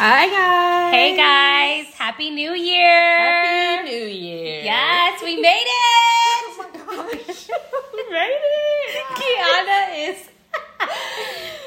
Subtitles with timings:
[0.00, 0.94] Hi guys.
[0.94, 2.86] Hey guys, Happy New Year!
[2.86, 4.62] Happy New Year.
[4.62, 6.44] Yes, we made it!
[6.46, 7.50] Oh my gosh.
[7.92, 9.04] we made it.
[9.18, 10.28] Kiana is.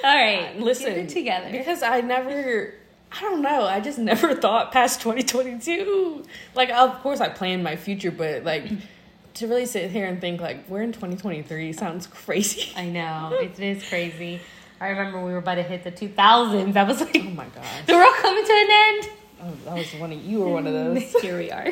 [0.05, 1.51] All right, Listen, it together.
[1.51, 2.73] because I never.
[3.13, 3.63] I don't know.
[3.65, 6.23] I just never thought past 2022.
[6.55, 8.63] Like, of course, I planned my future, but like
[9.35, 12.71] to really sit here and think like we're in 2023 sounds crazy.
[12.75, 14.39] I know it is crazy.
[14.79, 16.75] I remember we were about to hit the 2000s.
[16.75, 17.85] I was like, Oh my gosh.
[17.85, 19.09] the world coming to an end.
[19.43, 21.11] Oh, that was one of you were one of those.
[21.21, 21.71] Here we are.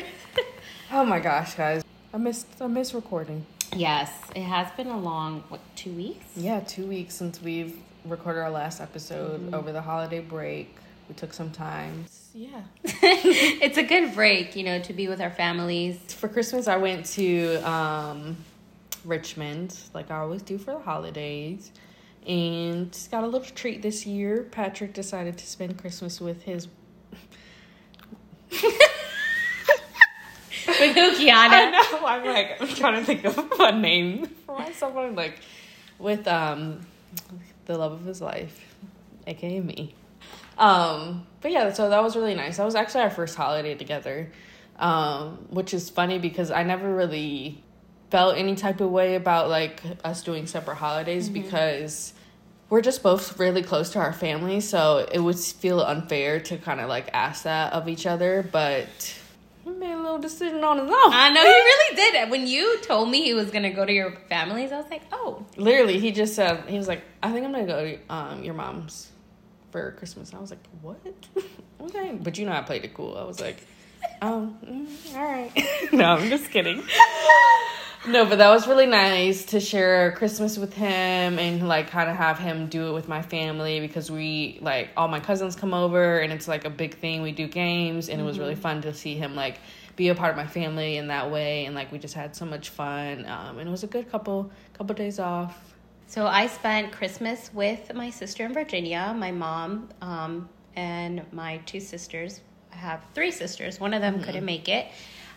[0.92, 1.82] Oh my gosh, guys.
[2.12, 3.46] I missed I miss recording.
[3.74, 6.24] yes, it has been a long what two weeks?
[6.36, 10.74] Yeah, two weeks since we've recorded our last episode over the holiday break.
[11.08, 12.06] We took some time.
[12.34, 12.62] Yeah.
[12.84, 15.98] it's a good break, you know, to be with our families.
[16.14, 18.36] For Christmas, I went to um,
[19.04, 21.72] Richmond, like I always do for the holidays,
[22.26, 24.44] and just got a little treat this year.
[24.50, 26.68] Patrick decided to spend Christmas with his.
[30.68, 31.72] With who, I Kiana?
[31.72, 32.06] know.
[32.06, 34.96] I'm like I'm trying to think of a fun name for myself.
[34.96, 35.40] I'm like
[35.98, 36.86] with um
[37.70, 38.74] the love of his life,
[39.26, 39.94] aka me.
[40.58, 42.58] Um, but yeah, so that was really nice.
[42.58, 44.30] That was actually our first holiday together,
[44.78, 47.62] um, which is funny because I never really
[48.10, 52.12] felt any type of way about like us doing separate holidays because
[52.68, 56.80] we're just both really close to our family, so it would feel unfair to kind
[56.80, 58.88] of like ask that of each other, but
[59.72, 61.12] he made a little decision on his own.
[61.12, 62.28] I know he really did it.
[62.30, 65.44] When you told me he was gonna go to your families, I was like, oh,
[65.56, 68.54] Literally, he just said he was like, "I think I'm gonna go to um, your
[68.54, 69.10] mom's
[69.70, 71.00] for Christmas." I was like, "What?"
[71.82, 73.16] okay, but you know I played it cool.
[73.16, 73.58] I was like,
[74.22, 75.52] "Oh, mm, all right."
[75.92, 76.82] no, I'm just kidding.
[78.08, 82.16] no, but that was really nice to share Christmas with him and like kind of
[82.16, 86.18] have him do it with my family because we like all my cousins come over
[86.18, 87.22] and it's like a big thing.
[87.22, 89.58] We do games and it was really fun to see him like
[89.96, 92.46] be a part of my family in that way and like we just had so
[92.46, 95.74] much fun um, and it was a good couple couple days off.
[96.06, 101.78] So I spent Christmas with my sister in Virginia, my mom, um, and my two
[101.78, 102.40] sisters.
[102.80, 103.78] Have three sisters.
[103.78, 104.86] One of them couldn't make it.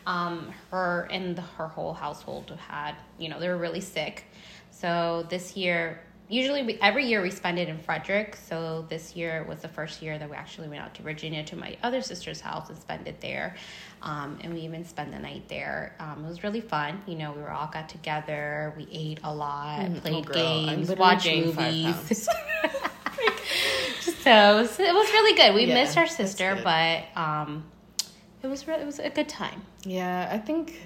[0.06, 4.26] Um, her and the, her whole household had, you know, they were really sick.
[4.72, 8.36] So this year, usually we, every year we spend it in Frederick.
[8.36, 11.56] So this year was the first year that we actually went out to Virginia to
[11.56, 13.56] my other sister's house and spent it there.
[14.02, 15.96] Um, and we even spent the night there.
[16.00, 17.02] Um, it was really fun.
[17.08, 18.74] You know, we were all got together.
[18.78, 22.28] We ate a lot, Oh, played girl, games, watched movies.
[24.24, 25.54] so it was, it was really good.
[25.54, 27.64] We Yeah, missed our sister, but um,
[28.42, 29.62] it was re- it was a good time.
[29.86, 30.80] Yeah, I think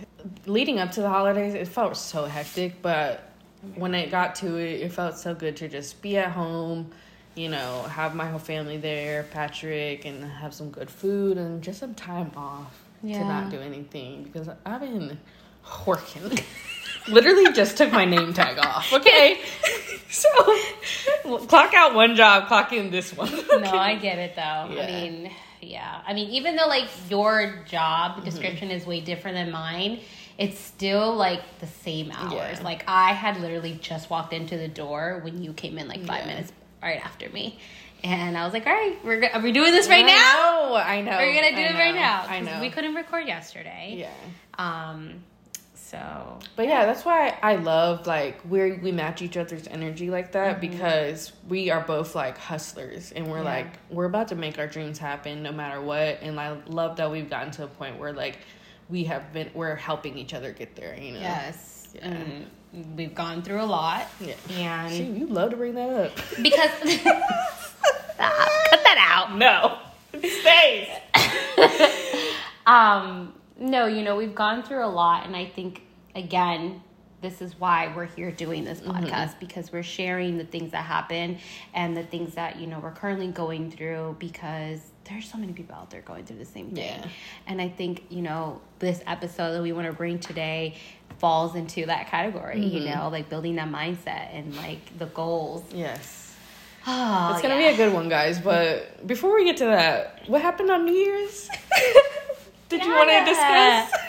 [0.46, 3.32] leading up to the holidays, it felt so hectic, but
[3.76, 6.92] when it got to it, it felt so good to just be at home,
[7.36, 11.80] you know, have my whole family there, Patrick, and have some good food and just
[11.80, 15.18] some time off to not do anything because I've been
[15.86, 16.24] working.
[17.10, 19.40] Literally just took my name tag off, okay?
[20.10, 20.28] so
[21.48, 23.32] clock out one job, clock in this one.
[23.62, 24.42] No, I get it though.
[24.42, 25.32] I mean,
[25.62, 26.02] yeah.
[26.06, 27.66] I mean, even though like your Mm-hmm.
[27.66, 30.00] job description is way different than mine,
[30.38, 32.32] it's still like the same hours.
[32.58, 32.62] Yeah.
[32.64, 36.22] Like I had literally just walked into the door when you came in like five
[36.22, 36.28] Yeah.
[36.28, 36.52] minutes
[36.82, 37.60] right after me.
[38.04, 40.14] And I was like, all right, we're go- are we doing this right I now?
[40.70, 41.18] know, I know.
[41.18, 42.26] We're gonna do I it right now.
[42.28, 42.62] I know.
[42.62, 43.96] We couldn't record yesterday.
[43.98, 44.12] Yeah.
[44.60, 45.24] Um.
[45.90, 50.34] So But yeah, that's why I love like we we match each other's energy like
[50.34, 53.46] that because we are both like hustlers and we're Mm-hmm.
[53.48, 53.54] Yeah.
[53.56, 57.10] like we're about to make our dreams happen no matter what and I love that
[57.10, 58.40] we've gotten to a point where like
[58.90, 61.20] we have been we're helping each other get there, you know.
[61.20, 62.08] yes, Yeah.
[62.10, 62.48] and
[62.98, 64.08] we've gone through a lot.
[64.50, 64.88] Yeah.
[64.90, 66.12] And you love to bring that up.
[66.42, 66.70] because
[67.02, 68.50] Stop.
[68.70, 68.98] cut that
[69.30, 69.38] out.
[69.38, 69.78] no.
[70.20, 70.88] Stays.
[72.66, 75.82] Um, no, you know, we've gone through a lot, and I think
[76.16, 76.82] again,
[77.22, 78.92] this is why we're here doing this mm-hmm.
[78.92, 81.40] podcast because we're sharing the things that happen
[81.74, 85.76] and the things that you know we're currently going through because there's so many people
[85.76, 86.86] out there going through the same thing.
[86.86, 87.08] Yeah.
[87.48, 90.76] And I think, you know, this episode that we want to bring today
[91.20, 93.00] falls into that category, you mm-hmm.
[93.00, 95.64] know, like building that mindset and like the goals.
[95.74, 96.36] Yes.
[96.86, 97.70] Oh, It's gonna yeah.
[97.70, 98.40] be a good one, guys.
[98.40, 101.50] But before we get to that, what happened on New Year's?
[102.70, 103.92] Did you want to discuss?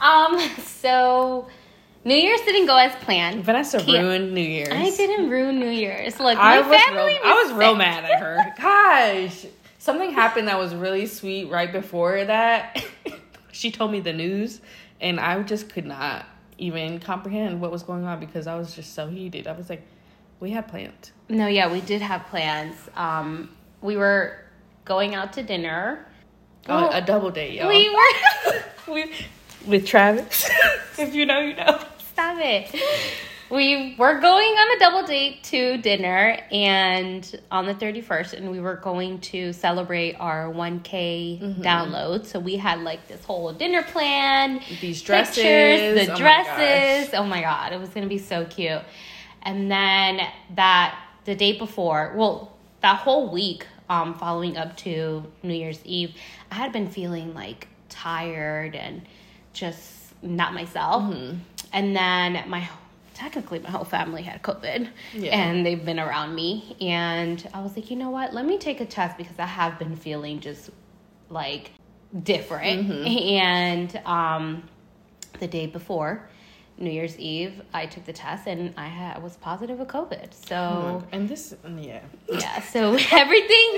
[0.00, 1.46] Um, so
[2.04, 3.44] New Year's didn't go as planned.
[3.44, 4.72] Vanessa Can't- ruined New Year's.
[4.72, 6.18] I didn't ruin New Year's.
[6.18, 8.54] Look, I my was family real, I was real mad at her.
[8.58, 9.44] Gosh,
[9.78, 12.82] something happened that was really sweet right before that.
[13.52, 14.62] she told me the news,
[15.02, 16.24] and I just could not
[16.56, 19.46] even comprehend what was going on because I was just so heated.
[19.46, 19.82] I was like,
[20.40, 22.74] "We had plans." No, yeah, we did have plans.
[22.96, 24.38] Um, we were
[24.86, 26.06] going out to dinner.
[26.68, 27.68] Oh, Well, a double date, y'all.
[27.68, 28.60] We were.
[28.92, 29.12] We-
[29.66, 30.48] with Travis.
[30.98, 31.78] if you know, you know.
[32.12, 32.74] Stop it.
[33.50, 38.58] We were going on a double date to dinner and on the 31st and we
[38.60, 41.62] were going to celebrate our 1k Mm-hmm.
[41.62, 42.24] download.
[42.26, 47.10] So we had like this whole dinner plan, These dresses, pictures, the oh dresses.
[47.10, 47.20] gosh.
[47.20, 48.80] Oh my god, it was going to be so cute.
[49.42, 50.20] And then
[50.54, 56.14] that the day before, well, that whole week um following up to New Year's Eve,
[56.50, 59.02] I had been feeling like tired and
[59.52, 61.02] just not myself.
[61.02, 61.36] Mm-hmm.
[61.72, 62.66] And then my
[63.14, 65.36] technically my whole family had COVID Yeah.
[65.36, 68.32] and they've been around me and I was like, "You know what?
[68.32, 70.70] Let me take a test because I have been feeling just
[71.28, 71.72] like
[72.22, 73.06] different." Mm-hmm.
[73.50, 74.62] And um
[75.40, 76.28] the day before
[76.80, 80.32] New Year's Eve, I took the test and I had was positive with COVID.
[80.32, 82.00] So and this, yeah.
[82.28, 83.72] yeah, so everything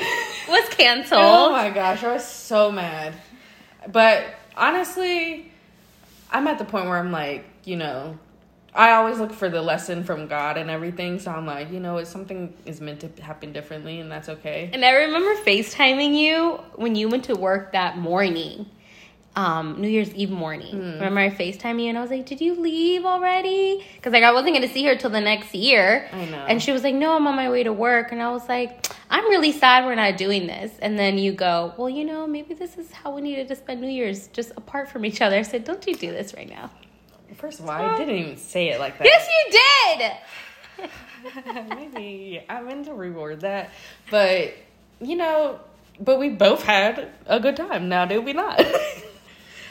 [0.49, 1.20] was canceled.
[1.20, 3.14] Oh my gosh, I was so mad.
[3.90, 4.26] But
[4.56, 5.50] honestly,
[6.31, 8.19] I'm at the point where I'm like, you know,
[8.75, 11.19] I always look for the lesson from God and everything.
[11.19, 14.70] So I'm like, you know, it's something is meant to happen differently, and that's okay.
[14.72, 18.66] And I remember FaceTiming you when you went to work that morning,
[19.34, 20.76] um, New Year's Eve morning.
[20.76, 20.93] Hmm.
[20.94, 23.84] Remember I FaceTimed you and I was like, Did you leave already?
[23.96, 26.08] Because like I wasn't gonna see her till the next year.
[26.12, 26.44] I know.
[26.46, 28.12] And she was like, No, I'm on my way to work.
[28.12, 30.73] And I was like, I'm really sad we're not doing this.
[30.81, 33.81] And then you go, Well, you know, maybe this is how we needed to spend
[33.81, 35.37] New Year's just apart from each other.
[35.37, 36.70] I said, Don't you do this right now.
[37.35, 39.06] First of all, I didn't even say it like that.
[39.06, 40.11] Yes, you
[40.78, 40.90] did.
[41.70, 43.70] Maybe I'm meant to reward that,
[44.11, 44.55] but
[45.00, 45.61] you know,
[45.99, 47.88] but we both had a good time.
[47.88, 48.61] Now did we not?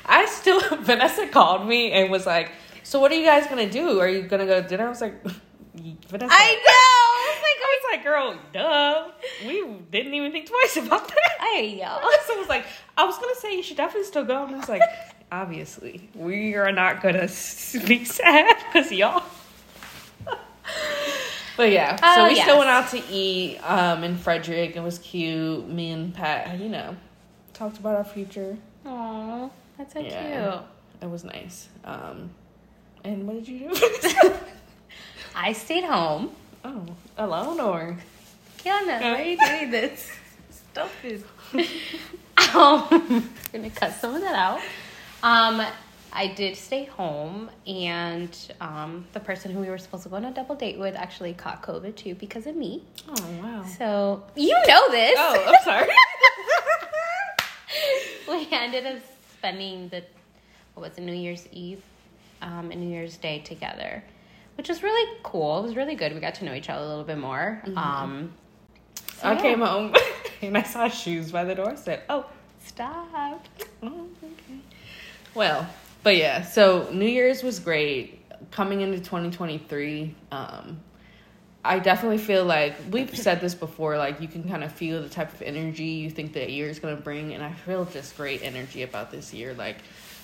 [0.06, 2.52] I still Vanessa called me and was like,
[2.84, 4.00] "So what are you guys gonna do?
[4.00, 5.22] Are you gonna go to dinner?" I was like,
[5.74, 7.32] "Vanessa." I know.
[7.32, 9.12] It's like, I was like, "Girl, duh.
[9.48, 12.00] We didn't even think twice about that." I know.
[12.02, 12.66] Vanessa was like,
[12.98, 14.82] "I was gonna say you should definitely still go," and I was like,
[15.32, 17.28] "Obviously, we are not gonna
[17.88, 19.24] be sad because y'all."
[21.58, 22.44] But yeah, so Oh, we yes.
[22.46, 24.76] still went out to eat um, in Frederick.
[24.76, 25.68] It was cute.
[25.68, 26.96] Me and Pat, you know,
[27.54, 28.58] talked about our future.
[28.86, 29.50] Aw,
[29.82, 30.52] that's so Yeah.
[30.52, 30.64] cute.
[31.02, 31.68] It was nice.
[31.84, 32.30] Um,
[33.04, 34.34] and what did you do?
[35.36, 36.32] I stayed home.
[36.64, 36.86] oh,
[37.18, 37.98] alone or?
[38.60, 40.12] Kiana, why are you doing this?
[40.72, 41.24] Stop it.
[42.56, 44.60] um, I'm gonna cut some of that out.
[45.24, 45.66] Um,
[46.14, 50.26] I did stay home, and um, the person who we were supposed to go on
[50.26, 52.84] a double date with actually caught COVID too because of me.
[53.10, 53.64] Oh wow.
[53.78, 55.16] So you know this.
[55.18, 55.90] Oh, I'm sorry.
[58.30, 59.02] we ended up
[59.42, 60.04] spending the
[60.76, 61.82] what was it, New Year's Eve
[62.44, 64.04] um, and New Year's Day together,
[64.56, 65.60] which was really cool.
[65.60, 66.14] It was really good.
[66.14, 67.62] We got to know each other a little bit more.
[67.76, 68.32] Um,
[69.18, 69.42] so I yeah.
[69.42, 69.96] came home
[70.44, 71.72] and I saw shoes by the door.
[71.72, 72.28] I said, "Oh,
[72.66, 73.48] Stop.
[73.82, 74.60] Oh, okay.
[75.34, 75.68] Well,
[76.04, 78.20] but yeah, so New Year's was great.
[78.52, 80.80] Coming into 2023, um,
[81.64, 85.10] I definitely feel like we've said this before, like you can kind of feel the
[85.10, 87.34] type of energy you think the year is going to bring.
[87.34, 89.54] And I feel just great energy about this year.
[89.54, 89.78] Like,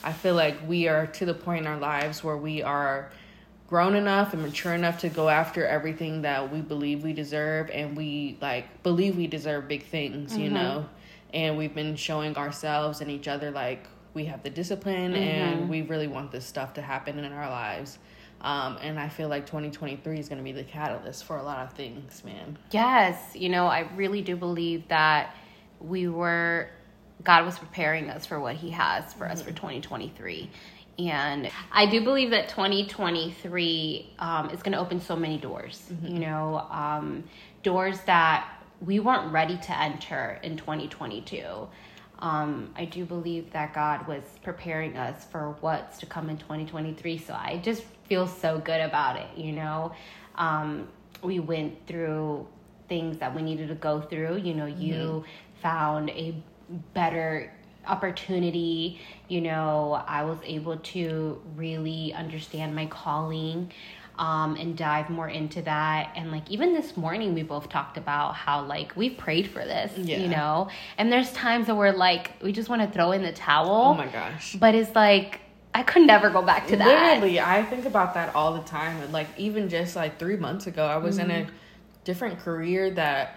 [0.04, 3.12] I feel like we are to the point in our lives where we are
[3.68, 7.98] grown enough and mature enough to go after everything that we believe we deserve and
[7.98, 10.54] we like believe we deserve big things you mm-hmm.
[10.54, 10.90] know
[11.34, 15.70] and we've been showing ourselves and each other like we have the discipline and mm-hmm.
[15.70, 18.00] we really want this stuff to happen in our lives
[18.41, 21.60] um, and i feel like 2023 is going to be the catalyst for a lot
[21.60, 25.36] of things man Yes, you know, I really do believe that
[25.79, 26.70] we were,
[27.24, 30.50] God was preparing us for what He has for us for 2023.
[31.00, 36.20] And I do believe that 2023 um, is going to open so many doors, you
[36.20, 37.24] know, um,
[37.63, 38.50] doors that
[38.82, 41.67] we weren't ready to enter in 2022.
[42.20, 47.20] Um, I do believe that God was preparing us for what's to come in 2023.
[47.20, 49.94] So I just feel so good about it, you know.
[50.36, 50.88] Um,
[51.24, 52.48] we went through
[52.90, 54.38] things that we needed to go through.
[54.38, 55.24] You know, you
[55.62, 56.36] found a
[56.94, 57.52] better
[57.86, 59.00] opportunity.
[59.28, 63.72] You know, I was able to really understand my calling
[64.20, 66.12] um, and dive more into that.
[66.16, 69.96] And like even this morning, we both talked about how like we prayed for this,
[69.98, 70.18] Yeah.
[70.18, 70.70] you know.
[70.98, 73.70] And there's times that we're like, we just want to throw in the towel.
[73.70, 75.42] oh my gosh But it's like
[75.78, 76.88] I could never go back to that.
[76.88, 79.00] Literally, I think about that all the time.
[79.00, 81.30] And like even just like three months ago, I was mm-hmm.
[81.30, 81.48] in a
[82.04, 83.36] different career that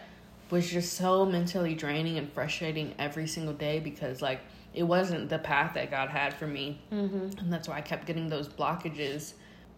[0.49, 4.41] was just so mentally draining and frustrating every single day because like
[4.73, 6.81] it wasn't the path that God had for me.
[6.91, 7.41] Mm-hmm.
[7.41, 9.35] And that's why I kept getting those blockages.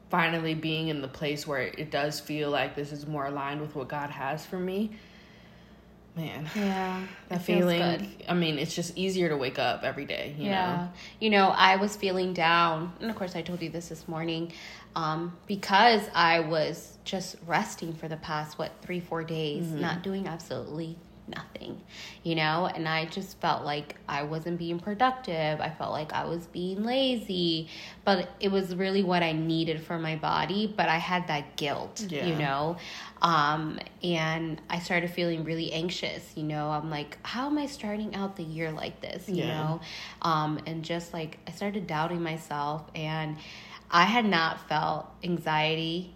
[0.09, 3.75] Finally, being in the place where it does feel like this is more aligned with
[3.75, 4.93] what God has for me.
[6.15, 8.13] Man, yeah, that feeling.
[8.29, 10.35] I mean, it's just easier to wake up every day.
[10.37, 10.89] You yeah, know?
[11.21, 14.53] you know, I was feeling down, and of course, I told you this this morning,
[14.95, 19.81] um, because I was just resting for the past what three, four days, mm-hmm.
[19.81, 20.99] not doing absolutely
[21.35, 21.81] nothing,
[22.23, 22.71] you know?
[22.73, 25.61] And I just felt like I wasn't being productive.
[25.61, 27.69] I felt like I was being lazy,
[28.05, 30.73] but it was really what I needed for my body.
[30.77, 32.27] But I had that guilt, yeah.
[32.27, 32.77] you know?
[33.21, 36.71] Um, and I started feeling really anxious, you know?
[36.71, 39.55] I'm like, how am I starting out the year like this, you yeah.
[39.55, 39.81] know?
[40.23, 43.37] Um, and just like, I started doubting myself and
[43.91, 46.15] I had not felt anxiety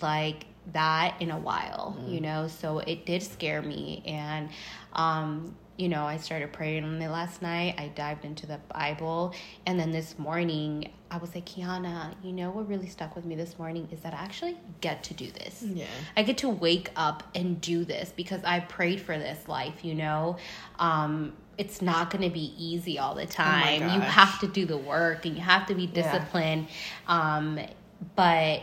[0.00, 2.12] like that in a while, mm.
[2.12, 4.02] you know, so it did scare me.
[4.06, 4.48] And,
[4.92, 7.74] um, you know, I started praying on it last night.
[7.78, 9.34] I dived into the Bible.
[9.66, 13.36] And then this morning, I was like, Kiana, you know what really stuck with me
[13.36, 15.62] this morning is that I actually get to do this.
[15.62, 15.84] Yeah.
[16.16, 19.94] I get to wake up and do this because I prayed for this life, you
[19.94, 20.38] know?
[20.78, 23.82] Um, it's not going to be easy all the oh time.
[23.82, 26.68] Oh you have to do the work and you have to be disciplined.
[27.08, 27.36] Yeah.
[27.36, 27.60] Um,
[28.14, 28.62] but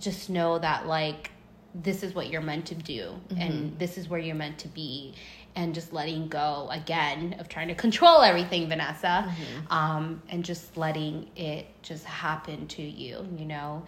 [0.00, 1.30] just know that like
[1.74, 3.40] this is what you're meant to do mm-hmm.
[3.40, 5.14] and this is where you're meant to be
[5.56, 9.72] and just letting go again of trying to control everything vanessa mm-hmm.
[9.72, 13.82] um, and just letting it just happen to you you know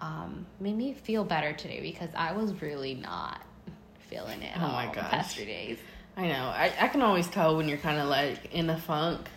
[0.00, 3.42] um, made me feel better today because i was really not
[4.08, 5.78] feeling it oh my gosh past three days
[6.16, 9.28] i know I, I can always tell when you're kind of like in a funk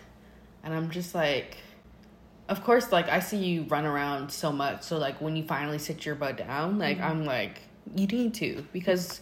[0.64, 1.58] and i'm just like
[2.48, 4.82] of course, like I see you run around so much.
[4.82, 7.06] So like when you finally sit your butt down, like mm-hmm.
[7.06, 7.60] I'm like,
[7.94, 9.20] you need to because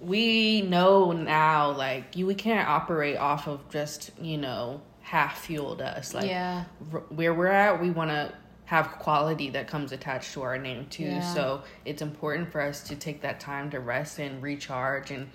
[0.00, 5.80] we know now like you we can't operate off of just you know half fueled
[5.80, 8.32] us like yeah r- where we're at we want to
[8.66, 11.34] have quality that comes attached to our name too yeah.
[11.34, 15.28] so it's important for us to take that time to rest and recharge and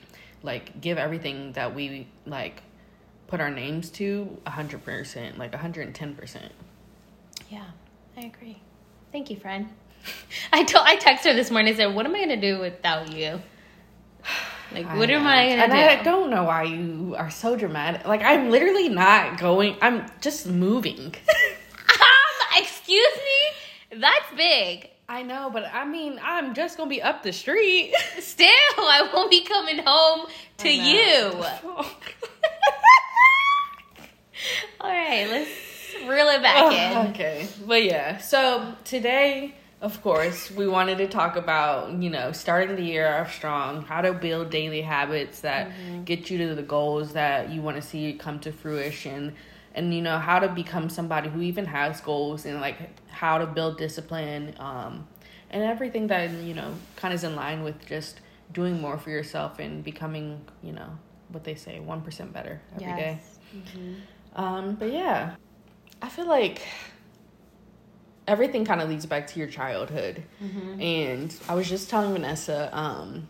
[0.44, 2.62] like give everything that we like
[3.28, 6.50] put our names to 100% like 110%
[7.50, 7.66] yeah,
[8.18, 8.62] I agree.
[9.12, 9.70] Thank you, friend.
[10.54, 11.74] I told I texted her this morning.
[11.74, 13.42] I said, "What am I gonna do without you?"
[14.72, 15.16] Like, I what know.
[15.16, 15.78] am I gonna and do?
[15.80, 18.06] I don't know why you are so dramatic.
[18.06, 19.76] Like, I'm literally not going.
[19.82, 21.00] I'm just moving.
[21.08, 24.00] um, excuse me.
[24.00, 24.92] That's big.
[25.08, 27.96] I know, but I mean, I'm just gonna be up the street.
[28.20, 30.28] Still, I won't be coming home
[30.60, 31.32] to you.
[34.80, 35.50] All right, let's
[36.08, 37.12] reel it back oh, in.
[37.12, 37.48] Okay.
[37.66, 42.84] But yeah, so today, of course, we wanted to talk about, you know, starting the
[42.84, 46.04] year off strong, how to build daily habits that mm-hmm.
[46.04, 49.36] get you to the goals that you want to see come to fruition.
[49.76, 52.78] And you know how to become somebody who even has goals, and like
[53.08, 55.08] how to build discipline, um,
[55.52, 58.20] and everything that you know kind of is in line with just
[58.52, 60.90] doing more for yourself and becoming, you know,
[61.30, 62.98] what they say, one percent better every yes.
[62.98, 63.20] day.
[63.56, 64.42] Mm-hmm.
[64.44, 65.36] Um, but yeah,
[66.02, 66.62] I feel like
[68.28, 70.24] everything kind of leads back to your childhood.
[70.42, 70.82] Mm-hmm.
[70.82, 73.28] And I was just telling Vanessa, um,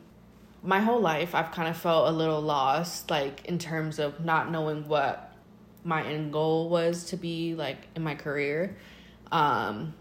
[0.62, 4.52] my whole life I've kind of felt a little lost, like in terms of not
[4.52, 5.34] knowing what
[5.84, 8.76] my end goal was to be like in my career.
[9.32, 9.94] Um,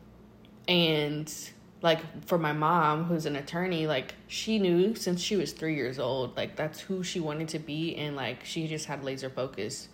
[0.67, 1.33] and
[1.81, 5.99] like for my mom, who's an attorney, like she knew since she was three years
[5.99, 9.89] old, like that's who she wanted to be, and like she just had laser focus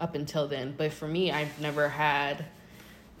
[0.00, 0.74] up until then.
[0.76, 2.46] But for me, I've never had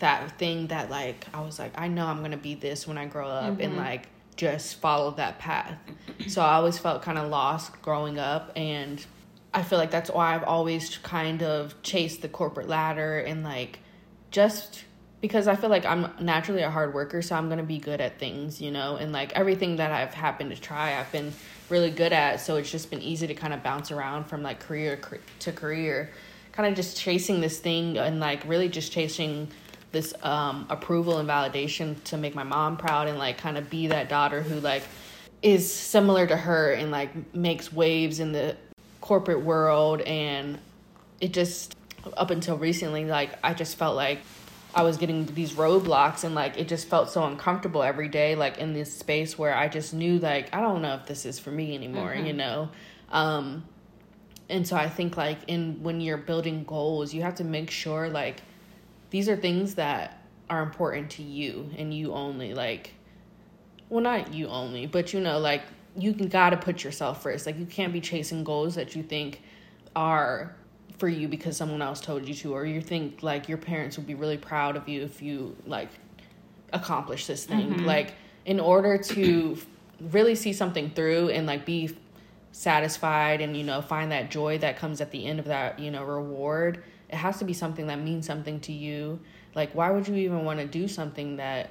[0.00, 3.06] that thing that like I was like, I know I'm gonna be this when I
[3.06, 3.60] grow up mm-hmm.
[3.60, 5.78] and like just follow that path.
[6.26, 9.04] so I always felt kind of lost growing up and
[9.52, 13.80] I feel like that's why I've always kind of chased the corporate ladder and like
[14.30, 14.84] just
[15.20, 18.18] because I feel like I'm naturally a hard worker, so I'm gonna be good at
[18.18, 21.32] things, you know, and like everything that I've happened to try, I've been
[21.68, 22.40] really good at.
[22.40, 24.98] So it's just been easy to kind of bounce around from like career
[25.40, 26.10] to career
[26.60, 29.48] kind of just chasing this thing and like really just chasing
[29.92, 33.86] this um, approval and validation to make my mom proud and like kind of be
[33.86, 34.82] that daughter who like
[35.40, 38.54] is similar to her and like makes waves in the
[39.00, 40.58] corporate world and
[41.18, 41.76] it just
[42.18, 44.18] up until recently like I just felt like
[44.74, 48.58] I was getting these roadblocks and like it just felt so uncomfortable every day like
[48.58, 51.50] in this space where I just knew like I don't know if this is for
[51.50, 52.26] me anymore, mm-hmm.
[52.26, 52.68] you know.
[53.10, 53.64] Um
[54.50, 58.08] and so i think like in when you're building goals you have to make sure
[58.08, 58.42] like
[59.10, 62.94] these are things that are important to you and you only like
[63.88, 65.62] well not you only but you know like
[65.96, 69.42] you can gotta put yourself first like you can't be chasing goals that you think
[69.96, 70.54] are
[70.98, 74.06] for you because someone else told you to or you think like your parents would
[74.06, 75.88] be really proud of you if you like
[76.72, 77.84] accomplish this thing mm-hmm.
[77.84, 78.14] like
[78.44, 79.56] in order to
[80.10, 81.96] really see something through and like be
[82.52, 85.90] satisfied and you know find that joy that comes at the end of that you
[85.90, 89.18] know reward it has to be something that means something to you
[89.54, 91.70] like why would you even want to do something that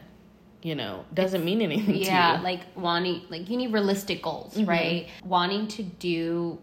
[0.62, 2.06] you know doesn't mean anything to you?
[2.06, 4.70] yeah like wanting like you need realistic goals mm-hmm.
[4.70, 6.58] right wanting to do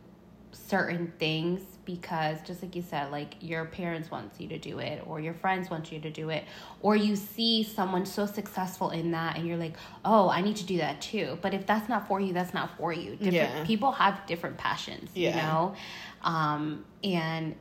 [0.52, 5.02] certain things because just like you said like your parents wants you to do it
[5.06, 6.44] or your friends want you to do it
[6.82, 9.74] or you see someone so successful in that and you're like
[10.04, 11.38] oh i need to do that too.
[11.40, 13.12] But if that's not for you that's not for you.
[13.12, 13.64] Different yeah.
[13.64, 15.30] people have different passions yeah.
[15.30, 15.74] you know?
[16.22, 17.54] Um, and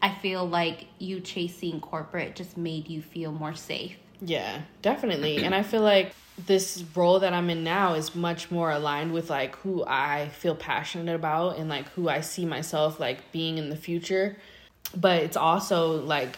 [0.00, 3.96] i feel like you chasing corporate just made you feel more safe.
[4.22, 5.44] Yeah definitely.
[5.44, 9.30] And i feel like this role that I'm in now is much more aligned with
[9.30, 13.70] like who I feel passionate about and like who I see myself like being in
[13.70, 14.36] the future.
[14.94, 16.36] But it's also like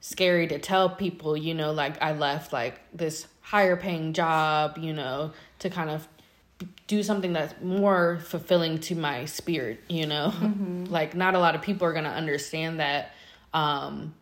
[0.00, 4.92] scary to tell people, you know, like I left like this higher paying job, you
[4.92, 6.06] know, to kind of
[6.86, 10.32] do something that's more fulfilling to my spirit, you know.
[10.34, 10.84] Mm-hmm.
[10.90, 13.12] like not a lot of people are going to understand that
[13.54, 14.14] um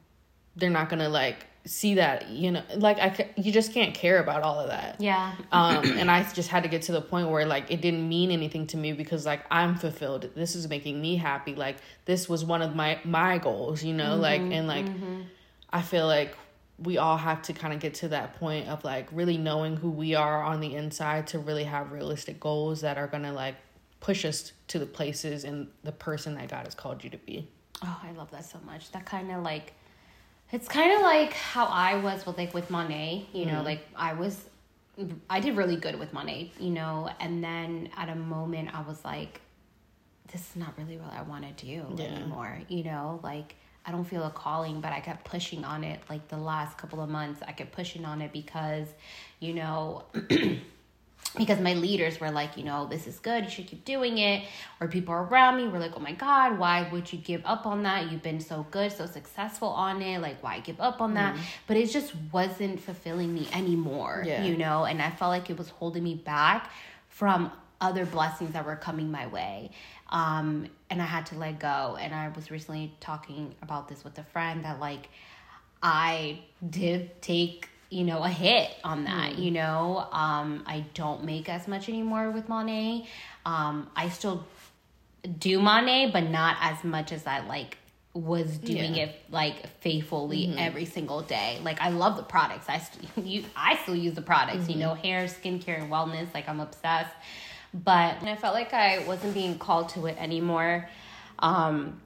[0.55, 4.19] they're not going to like see that you know like i you just can't care
[4.19, 5.00] about all of that.
[5.00, 5.33] Yeah.
[5.52, 8.31] Um and i just had to get to the point where like it didn't mean
[8.31, 10.28] anything to me because like i'm fulfilled.
[10.35, 11.54] This is making me happy.
[11.54, 15.23] Like this was one of my my goals you know mm-hmm, like and like mm-hmm.
[15.73, 16.37] i feel like
[16.78, 19.90] we all have to kind of get to that point of like really knowing who
[19.90, 23.54] we are on the inside to really have realistic goals that are going to like
[24.00, 27.49] push us to the places and the person that god has called you to be.
[27.85, 28.90] Oh i love that so much.
[28.92, 29.75] That kind of like
[30.53, 33.87] it's kind of like how I was with like with Monat, you know, mm like
[33.97, 34.45] I was
[35.31, 39.05] I did really good with Monat, you know, and then at a moment I was
[39.05, 39.41] like
[40.31, 42.05] this is not really what I want to do yeah.
[42.05, 43.55] anymore, you know, like
[43.85, 47.03] I don't feel a calling, but I kept pushing on it like the last couple
[47.03, 47.43] of months.
[47.47, 48.87] I kept pushing on it because,
[49.41, 50.05] you know,
[51.37, 54.45] because my leaders were like, you know, this is good, you should keep doing it.
[54.81, 57.85] Or people around me were like, oh my God, why would you give up on
[57.85, 58.12] that?
[58.12, 60.21] You've been so good, so successful on it.
[60.21, 61.35] Like, why give up on that?
[61.35, 61.40] Mm.
[61.66, 64.45] But it just wasn't fulfilling me anymore, yeah.
[64.45, 64.85] you know?
[64.85, 66.71] And I felt like it was holding me back
[67.09, 69.71] from other blessings that were coming my way.
[70.11, 71.97] Um, and I had to let go.
[71.99, 75.09] And I was recently talking about this with a friend that, like,
[75.83, 79.38] I did take you know, a hit on that, mm.
[79.38, 80.07] you know.
[80.12, 83.07] Um, I don't make as much anymore with Monat.
[83.44, 84.46] Um, I still
[85.38, 87.76] do Monat, but not as much as I like
[88.14, 89.05] was doing yeah.
[89.05, 90.59] it like faithfully mm-hmm.
[90.59, 91.61] every single day.
[91.62, 92.66] Like I love the products.
[92.68, 94.72] I still you I still use the products, mm-hmm.
[94.72, 96.33] you know, hair, skincare, and wellness.
[96.33, 97.14] Like I'm obsessed.
[97.74, 100.88] But I felt like I wasn't being called to it anymore.
[101.38, 102.02] Um,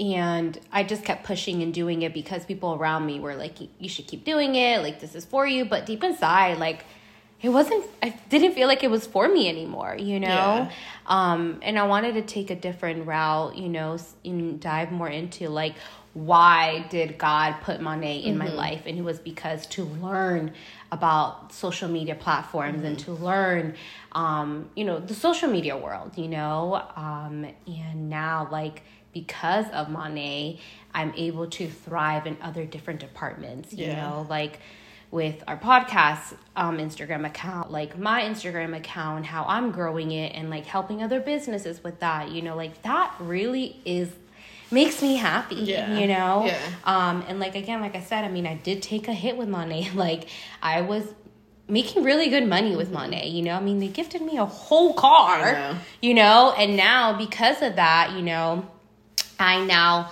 [0.00, 3.88] and I just kept pushing and doing it because people around me were like, you
[3.88, 4.82] should keep doing it.
[4.82, 5.64] Like, this is for you.
[5.64, 6.84] But deep inside, like,
[7.42, 10.26] it wasn't, I didn't feel like it was for me anymore, you know?
[10.28, 10.72] Yeah.
[11.06, 15.48] Um, and I wanted to take a different route, you know, and dive more into
[15.48, 15.74] like,
[16.14, 18.38] why did God put Monat in mm-hmm.
[18.38, 18.82] my life?
[18.86, 20.52] And it was because to learn
[20.90, 22.86] about social media platforms mm-hmm.
[22.86, 23.74] and to learn,
[24.12, 26.82] um, you know, the social media world, you know?
[26.96, 30.58] Um, and now, like, because of Monat,
[30.94, 34.02] I'm able to thrive in other different departments, you yeah.
[34.02, 34.60] know, like
[35.10, 40.50] with our podcast um, Instagram account, like my Instagram account, how I'm growing it and
[40.50, 44.10] like helping other businesses with that, you know, like that really is
[44.70, 45.98] makes me happy, yeah.
[45.98, 46.44] you know?
[46.44, 46.58] Yeah.
[46.84, 49.48] Um, and like, again, like I said, I mean, I did take a hit with
[49.48, 49.94] Monat.
[49.98, 50.28] Like
[50.62, 51.04] I was
[51.68, 53.12] making really good money with mm-hmm.
[53.12, 53.54] Monat, you know?
[53.54, 55.78] I mean, they gifted me a whole car, know.
[56.02, 56.54] you know?
[56.56, 58.68] And now because of that, you know,
[59.38, 60.10] I now,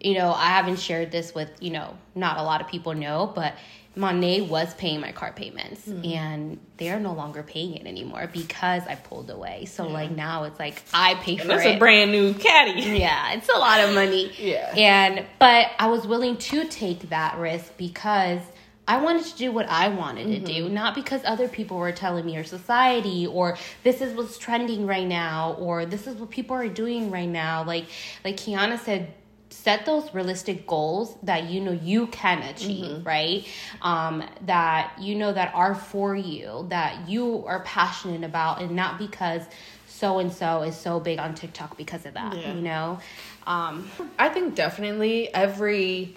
[0.00, 3.30] you know, I haven't shared this with, you know, not a lot of people know,
[3.34, 3.54] but
[3.94, 6.04] Monat was paying my car payments mm-hmm.
[6.04, 9.66] and they're no longer paying it anymore because I pulled away.
[9.66, 9.92] So yeah.
[9.92, 11.64] like now it's like I pay and for that's it.
[11.64, 12.80] That's a brand new caddy.
[13.02, 14.32] Yeah, it's a lot of money.
[14.38, 14.72] yeah.
[14.76, 18.40] And but I was willing to take that risk because
[18.86, 20.44] I wanted to do what I wanted mm-hmm.
[20.44, 20.74] to do, mm-hmm.
[20.74, 25.06] not because other people were telling me or society or this is what's trending right
[25.06, 27.64] now or this is what people are doing right now.
[27.64, 27.86] Like
[28.24, 29.14] like Kiana said,
[29.50, 33.04] set those realistic goals that you know you can achieve, mm-hmm.
[33.04, 33.46] right?
[33.82, 38.98] Um, that you know that are for you, that you are passionate about, and not
[38.98, 39.42] because
[39.86, 42.54] so and so is so big on TikTok because of that, yeah.
[42.54, 42.98] you know?
[43.46, 46.14] Um, I think definitely every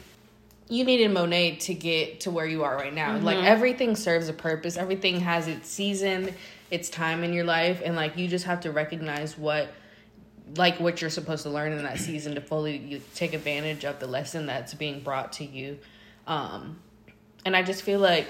[0.68, 3.18] you needed Monat to get to where you are right now.
[3.18, 4.78] Like everything serves a purpose.
[4.78, 6.34] Everything has its season,
[6.72, 9.70] its time in your life, and like you just have to recognize what
[10.56, 14.00] like what you're supposed to learn in that season to fully you take advantage of
[14.00, 15.78] the lesson that's being brought to you.
[16.28, 16.80] Um
[17.46, 18.28] and I just feel like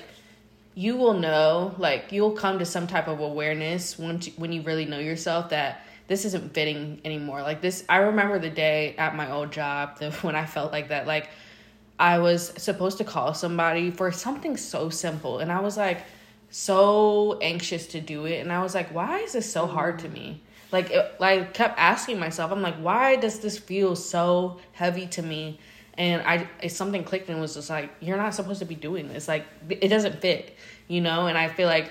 [0.75, 4.61] you will know, like you'll come to some type of awareness once you, when you
[4.61, 7.41] really know yourself that this isn't fitting anymore.
[7.41, 10.89] Like this, I remember the day at my old job that when I felt like
[10.89, 11.29] that, like
[11.97, 16.03] I was supposed to call somebody for something so simple, and I was like
[16.49, 20.09] so anxious to do it, and I was like, why is this so hard to
[20.09, 20.41] me?
[20.71, 25.21] Like, it, like kept asking myself, I'm like, why does this feel so heavy to
[25.21, 25.59] me?
[25.97, 29.29] And I, something clicked and was just like, you're not supposed to be doing this.
[29.29, 30.57] Like, it doesn't fit,
[30.89, 31.27] you know.
[31.27, 31.89] And I feel like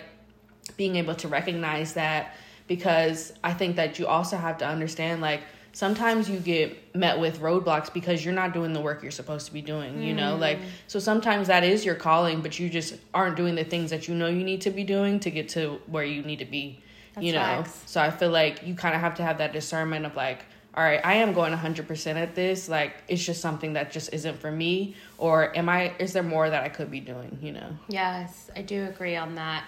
[0.77, 2.35] being able to recognize that
[2.67, 5.43] because I think that you also have to understand like
[5.75, 9.53] sometimes you get met with roadblocks because you're not doing the work you're supposed to
[9.53, 10.37] be doing, you know?
[10.37, 10.65] Like mm.
[10.87, 14.15] so sometimes that is your calling, but you just aren't doing the things that you
[14.15, 16.81] know you need to be doing to get to where you need to be,
[17.19, 17.41] you know?
[17.41, 17.83] facts.
[17.87, 20.45] So I feel like you kind of have to have that discernment of like
[20.77, 22.69] all right, I am going 100% at this.
[22.69, 24.97] Like, it's just something that just isn't for me.
[25.19, 27.79] Or am I, is there more that I could be doing, you know?
[27.87, 29.65] Yes, I do agree on that.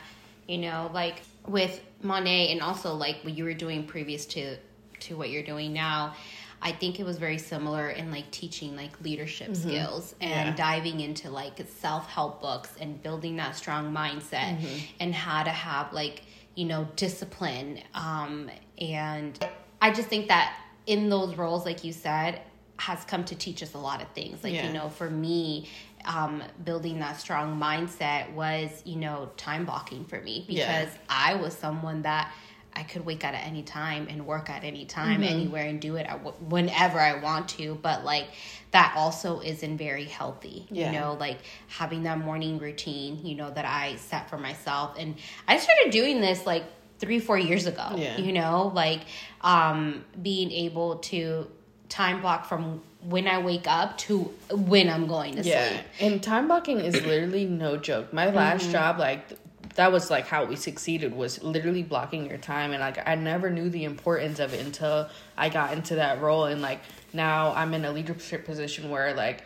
[0.48, 4.56] You know, like with Monat and also like what you were doing previous to
[5.00, 6.14] to what you're doing now,
[6.62, 10.48] I think it was very similar in like teaching like leadership skills and Mm-hmm.
[10.48, 10.54] Yeah.
[10.56, 14.76] diving into like self-help books and building that strong mindset Mm-hmm.
[15.00, 16.22] and how to have like,
[16.54, 19.38] you know, discipline um and
[19.82, 20.56] I just think that
[20.86, 22.40] in those roles like you said
[22.78, 24.42] has come to teach us a lot of things.
[24.44, 24.66] Like, Yeah.
[24.66, 25.68] you know, for me,
[26.04, 30.88] um, building that strong mindset was, you know, time blocking for me because Yeah.
[31.08, 32.32] I was someone that
[32.76, 35.30] I could wake up at any time and work at any time, Mm-hmm.
[35.34, 36.06] anywhere, and do it
[36.40, 37.74] whenever I want to.
[37.80, 38.26] But like
[38.72, 40.86] that also isn't very healthy, Yeah.
[40.92, 44.96] you know, like having that morning routine, you know, that I set for myself.
[44.98, 45.14] And
[45.48, 46.64] I started doing this like
[46.98, 48.18] three, four years ago, Yeah.
[48.18, 49.00] you know, like
[49.40, 51.50] um, being able to
[51.88, 55.80] time block from when I wake up to when I'm going to Yeah, sleep.
[56.00, 58.12] and time blocking is literally no joke.
[58.12, 58.72] My last Mm-hmm.
[58.72, 59.28] job, like
[59.76, 63.50] that was like how we succeeded was literally blocking your time, and like I never
[63.50, 66.80] knew the importance of it until I got into that role, and like
[67.12, 69.44] now I'm in a leadership position where like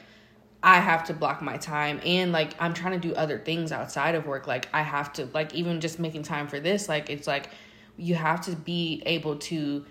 [0.63, 4.15] I have to block my time, and like I'm trying to do other things outside
[4.15, 4.47] of work.
[4.47, 7.51] Like I have to like even just making time for this, like it's like
[7.97, 9.85] you have to be able to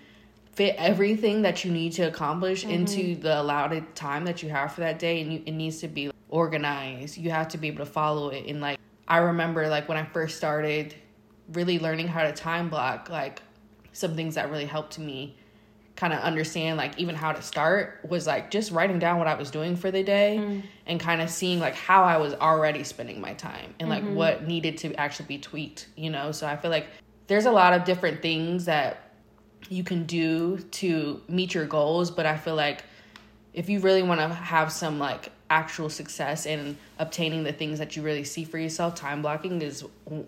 [0.52, 2.72] fit everything that you need to accomplish mm-hmm.
[2.72, 5.86] into the allotted time that you have for that day and you, it needs to
[5.86, 8.79] be organized you have to be able to follow it and like
[9.10, 10.94] i remember like when i first started
[11.52, 13.42] really learning how to time block like
[13.92, 15.36] some things that really helped me
[15.96, 19.34] kind of understand like even how to start was like just writing down what i
[19.34, 20.60] was doing for the day mm-hmm.
[20.86, 24.14] and kind of seeing like how i was already spending my time and like mm-hmm.
[24.14, 26.32] what needed to actually be tweaked you know?
[26.32, 26.86] So i feel like
[27.26, 29.12] there's a lot of different things that
[29.68, 32.82] you can do to meet your goals but i feel like
[33.52, 37.96] if you really want to have some like actual success in obtaining the things that
[37.96, 38.94] you really see for yourself.
[38.94, 39.84] Time blocking is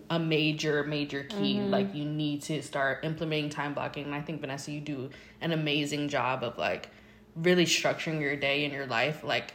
[0.09, 1.55] a major major key.
[1.55, 1.71] Mm-hmm.
[1.71, 4.03] Like you need to start implementing time blocking.
[4.03, 5.09] And i think vanessa you do
[5.41, 6.89] an amazing job of like
[7.35, 9.23] really structuring your day and your life.
[9.23, 9.53] Like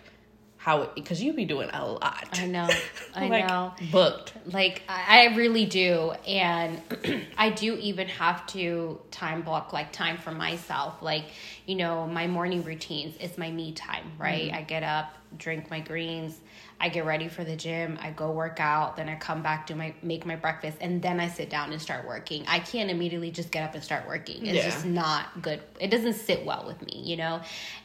[0.58, 2.68] how because you be doing a lot I know.
[3.14, 3.72] I Like, know.
[3.90, 6.80] booked Like I I really do, and
[7.38, 11.00] I do even have to time block like time for myself.
[11.00, 11.24] Like
[11.66, 14.12] you know, my morning routines is my me time.
[14.18, 14.56] Right, mm-hmm.
[14.56, 16.38] I get up, drink my greens,
[16.80, 19.74] I get ready for the gym, I go work out, then I come back do
[19.74, 22.44] my make my breakfast, and then I sit down and start working.
[22.46, 24.46] I can't immediately just get up and start working.
[24.46, 24.70] It's Yeah.
[24.70, 25.60] just not good.
[25.80, 27.40] It doesn't sit well with me, you know,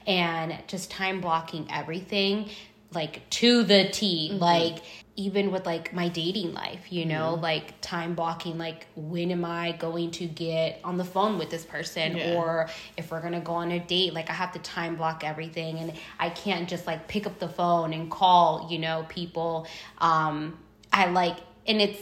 [0.06, 2.50] and just time blocking everything
[2.96, 4.80] like to the T, like
[5.16, 9.74] even with like my dating life, you know, like time blocking, like when am I
[9.74, 12.36] going to get on the phone with this person Yeah.
[12.36, 15.78] or if we're gonna go on a date, like I have to time block everything
[15.78, 19.68] and I can't just like pick up the phone and call, you know, people.
[20.00, 20.58] Um,
[20.92, 22.00] I like, and it's,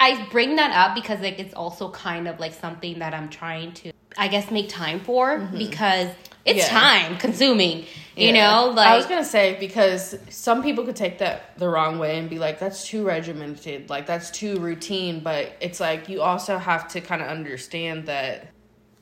[0.00, 3.72] I bring that up because like it's also kind of like something that I'm trying
[3.74, 6.08] to, I guess, make time for because
[6.44, 6.68] it's Yeah.
[6.68, 8.32] time consuming, you Yeah.
[8.32, 12.18] know, like I was gonna say because some people could take that the wrong way
[12.18, 16.58] and be like, "That's too regimented, like that's too routine." But it's like you also
[16.58, 18.48] have to kind of understand that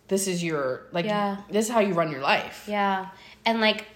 [0.09, 1.39] this is your like Yeah.
[1.51, 2.65] this is how you run your life.
[2.67, 3.07] Yeah.
[3.45, 3.87] And like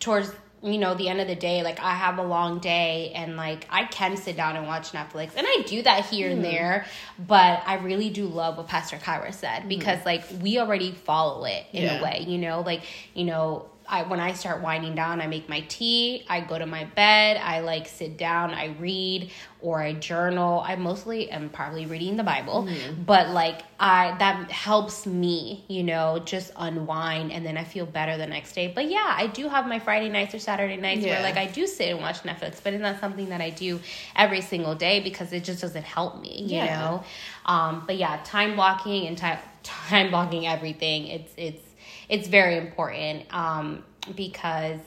[0.00, 3.36] towards you know the end of the day like I have a long day and
[3.36, 5.30] like I can sit down and watch Netflix.
[5.36, 6.42] And I do that here and hmm.
[6.42, 6.86] there
[7.18, 10.06] but I really do love what Pastor Kyra said because hmm.
[10.06, 12.00] like we already follow it in Yeah.
[12.00, 12.60] a way you know?
[12.60, 12.82] Like
[13.14, 16.66] you know I when I start winding down, I make my tea, I go to
[16.66, 20.62] my bed, I like sit down, I read or I journal.
[20.64, 23.02] I mostly am probably reading the Bible, mm-hmm.
[23.02, 28.16] but like I that helps me, you know, just unwind and then I feel better
[28.16, 28.70] the next day.
[28.72, 31.14] But yeah, I do have my Friday nights or Saturday nights yeah.
[31.14, 33.80] where like I do sit and watch Netflix, but it's not something that I do
[34.14, 36.78] every single day because it just doesn't help me, you yeah.
[36.78, 37.04] know.
[37.46, 41.06] Um, but yeah, time blocking and time time blocking everything.
[41.06, 41.67] It's it's
[42.08, 43.84] it's very important um,
[44.16, 44.80] because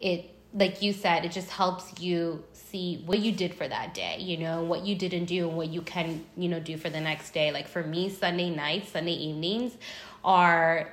[0.00, 4.16] it like you said it just helps you see what you did for that day
[4.18, 7.00] you know what you didn't do and what you can you know do for the
[7.00, 7.52] next day.
[7.52, 9.76] Like for me sunday nights sunday evenings
[10.24, 10.92] are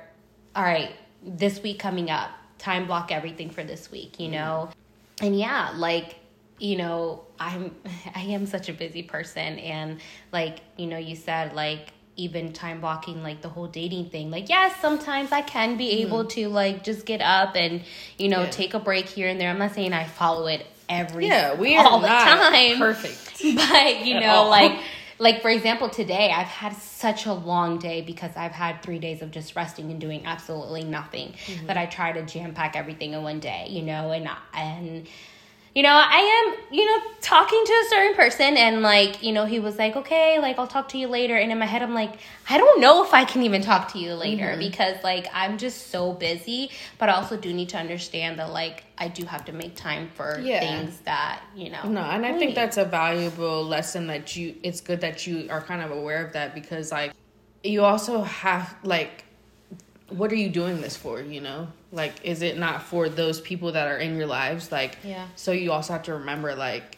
[0.54, 4.70] all right this week coming up time block everything for this week you know?
[5.20, 6.16] And yeah like
[6.58, 7.74] you know i'm
[8.14, 10.00] i am such a busy person and
[10.32, 14.48] like you know you said like even time blocking like the whole dating thing like
[14.48, 16.06] yes sometimes i can be mm-hmm.
[16.06, 17.82] able to like just get up and
[18.18, 18.50] you know yeah.
[18.50, 21.76] take a break here and there i'm not saying i follow it every yeah we
[21.76, 24.80] are all the time perfect but you know like
[25.18, 29.22] like for example today i've had such a long day because i've had three days
[29.22, 31.66] of just resting and doing absolutely nothing mm-hmm.
[31.66, 35.06] that i try to jam pack everything in one day you know and and
[35.78, 36.18] you know, I
[36.58, 39.94] am, you know, talking to a certain person and like, you know, he was like,
[39.94, 41.36] okay, like I'll talk to you later.
[41.36, 42.18] And in my head, I'm like,
[42.50, 44.58] I don't know if I can even talk to you later mm-hmm.
[44.58, 46.72] because like I'm just so busy.
[46.98, 50.10] But I also do need to understand that like I do have to make time
[50.16, 50.58] for yeah.
[50.58, 51.88] things that, you know.
[51.88, 55.62] No, and I think that's a valuable lesson that you, it's good that you are
[55.62, 57.12] kind of aware of that because like
[57.62, 59.26] you also have like,
[60.08, 61.68] what are you doing this for, you know?
[61.92, 64.72] Like, is it not for those people that are in your lives?
[64.72, 65.26] Like, yeah.
[65.36, 66.96] So you also have to remember, like,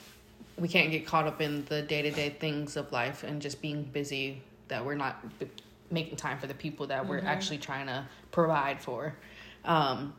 [0.56, 3.60] we can't get caught up in the day to day things of life and just
[3.62, 5.24] being busy that we're not
[5.90, 7.26] making time for the people that we're mm-hmm.
[7.26, 9.14] actually trying to provide for.
[9.64, 10.14] Um,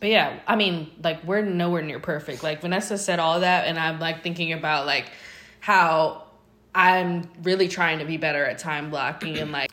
[0.00, 2.42] but yeah, I mean, like, we're nowhere near perfect.
[2.42, 5.10] Like, Vanessa said all that, and I'm like thinking about, like,
[5.60, 6.24] how
[6.74, 9.72] I'm really trying to be better at time blocking and, like,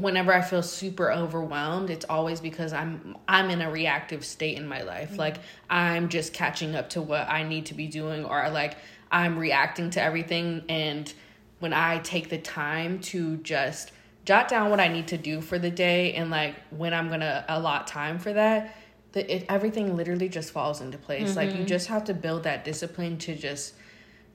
[0.00, 4.66] whenever I feel super overwhelmed, it's always because I'm I'm in a reactive state in
[4.66, 5.10] my life.
[5.10, 5.18] Mm-hmm.
[5.18, 5.36] Like
[5.68, 8.76] I'm just catching up to what I need to be doing or like
[9.10, 11.12] I'm reacting to everything and
[11.58, 13.92] when I take the time to just
[14.24, 17.20] jot down what I need to do for the day and like when I'm going
[17.20, 18.76] to allot time for that,
[19.12, 21.30] the, it, everything literally just falls into place.
[21.30, 21.36] Mm-hmm.
[21.36, 21.66] Like you mm-hmm.
[21.66, 23.74] just have to build that discipline to just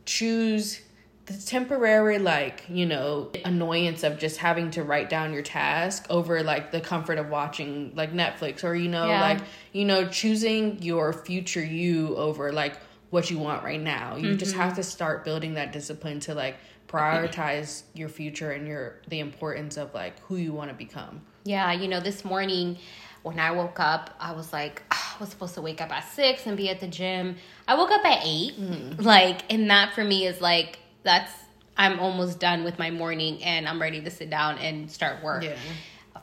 [0.06, 0.82] choose
[1.26, 6.44] the temporary like you know annoyance of just having to write down your task over
[6.44, 9.22] like the comfort of watching like netflix or you know yeah.
[9.22, 9.40] like
[9.72, 12.78] you know choosing your future you over like
[13.10, 14.38] what you want right now you mm-hmm.
[14.38, 16.58] just have to start building that discipline to like
[16.88, 21.72] prioritize your future and your the importance of like who you want to become yeah
[21.72, 22.78] you know this morning
[23.24, 26.08] when I woke up, I was like, oh, I was supposed to wake up at
[26.12, 27.38] six and be at the gym.
[27.68, 29.02] I woke up at 8 mm-hmm.
[29.02, 31.32] Like, and that for me is like that's
[31.78, 35.44] I'm almost done with my morning and I'm ready to sit down and start work.
[35.44, 35.58] Yeah.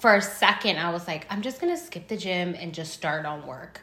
[0.01, 3.25] For a second, I was like, I'm just gonna skip the gym and just start
[3.25, 3.81] on work.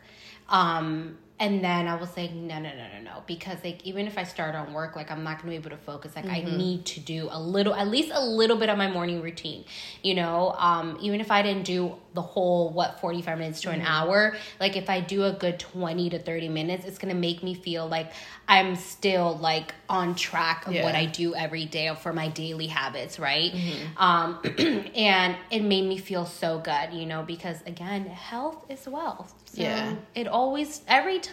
[0.50, 3.24] Um, and then I was like, no, no, no, no, no.
[3.26, 5.78] Because like even if I start on work, like I'm not gonna be able to
[5.78, 6.14] focus.
[6.16, 6.54] Like mm-hmm.
[6.54, 9.64] I need to do a little at least a little bit of my morning routine.
[10.04, 13.80] You know, um, even if I didn't do the whole what 45 minutes to an
[13.80, 13.88] mm-hmm.
[13.88, 17.54] hour, like if I do a good 20 to 30 minutes, it's gonna make me
[17.54, 18.12] feel like
[18.50, 20.84] I'm still like on track of yeah.
[20.84, 23.54] what I do every day for my daily habits, right?
[23.54, 23.98] Mm-hmm.
[23.98, 24.40] Um,
[24.96, 29.34] and it made me feel so good, you know, because again, health is wealth.
[29.46, 29.96] So yeah.
[30.16, 31.29] It always, every time,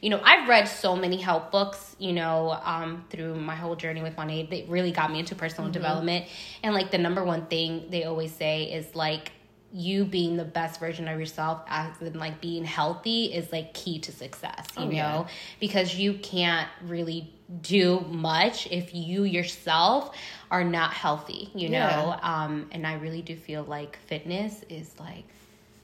[0.00, 4.02] you know, I've read so many help books, you know, um, through my whole journey
[4.02, 5.72] with Juan They really got me into personal mm-hmm.
[5.72, 6.26] development.
[6.62, 9.32] And like the number one thing they always say is like,
[9.72, 13.98] you being the best version of yourself as in like being healthy is like key
[13.98, 15.26] to success you oh, know yeah.
[15.60, 20.16] because you can't really do much if you yourself
[20.50, 21.90] are not healthy you yeah.
[21.90, 25.24] know um and i really do feel like fitness is like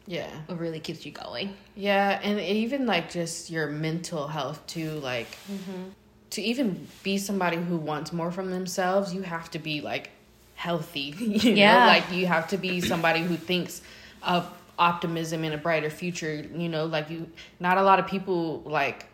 [0.06, 0.30] yeah.
[0.48, 1.54] It really keeps you going.
[1.74, 5.90] Yeah and even like just your mental health too like mm-hmm.
[6.30, 10.10] to even be somebody who wants more from themselves you have to be like
[10.54, 11.80] healthy you yeah.
[11.80, 13.82] know like you have to be somebody who thinks
[14.22, 16.84] of optimism and a brighter future you know?
[16.86, 19.06] Like you not a lot of people like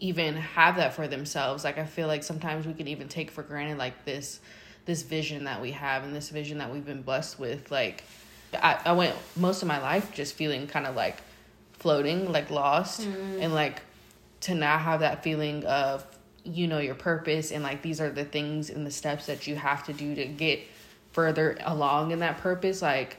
[0.00, 1.64] even have that for themselves.
[1.64, 4.40] Like i feel like sometimes we can even take for granted like this
[4.86, 8.02] this vision that we have and this vision that we've been blessed with like
[8.54, 11.18] I, I went most of my life just feeling kind of like
[11.74, 13.42] floating, like lost, mm.
[13.42, 13.82] and like
[14.40, 16.04] to now have that feeling of
[16.44, 19.56] you know your purpose and like these are the things and the steps that you
[19.56, 20.60] have to do to get
[21.12, 22.82] further along in that purpose.
[22.82, 23.18] Like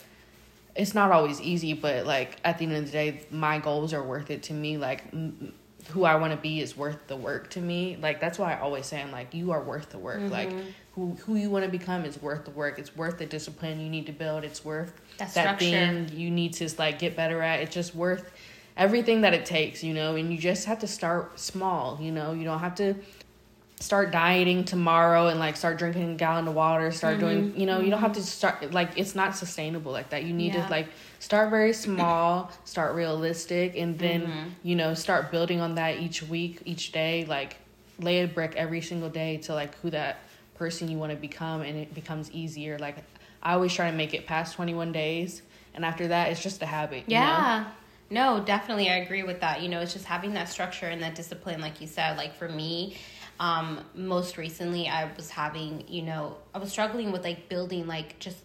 [0.76, 4.04] it's not always easy, but like at the end of the day, my goals are
[4.04, 4.78] worth it to me.
[4.78, 5.54] Like m-
[5.90, 7.98] who I want to be is worth the work to me.
[8.02, 10.20] Like that's why I always say I'm like you are worth the work.
[10.20, 10.32] Mm-hmm.
[10.32, 10.52] Like
[10.94, 12.80] who who you want to become is worth the work.
[12.80, 14.44] It's worth the discipline you need to build.
[14.44, 17.60] It's worth That that thing you need to like get better at.
[17.62, 18.32] It's just worth
[18.78, 20.16] everything that it takes, you know.
[20.16, 22.34] And you just have to start small, you know.
[22.34, 22.96] You don't have to
[23.80, 27.26] start dieting tomorrow and like start drinking a gallon of water start Mm-hmm.
[27.28, 30.34] doing you know you don't have to start like it's not sustainable like that you
[30.34, 30.66] need Yeah.
[30.66, 34.50] to like start very small start realistic and then Mm-hmm.
[34.64, 37.56] you know start building on that each week each day like
[38.00, 40.18] lay a brick every single day to like who that
[40.56, 42.98] person you want to become and it becomes easier like
[43.42, 45.42] i always try to make it past 21 days
[45.74, 47.22] and after that it's just a habit you know?
[47.22, 47.66] Yeah.
[48.12, 49.62] No, definitely I agree with that.
[49.62, 52.18] You know, it's just having that structure and that discipline like you said.
[52.18, 52.98] Like for me,
[53.40, 58.18] um most recently I was having, you know, I was struggling with like building like
[58.20, 58.38] just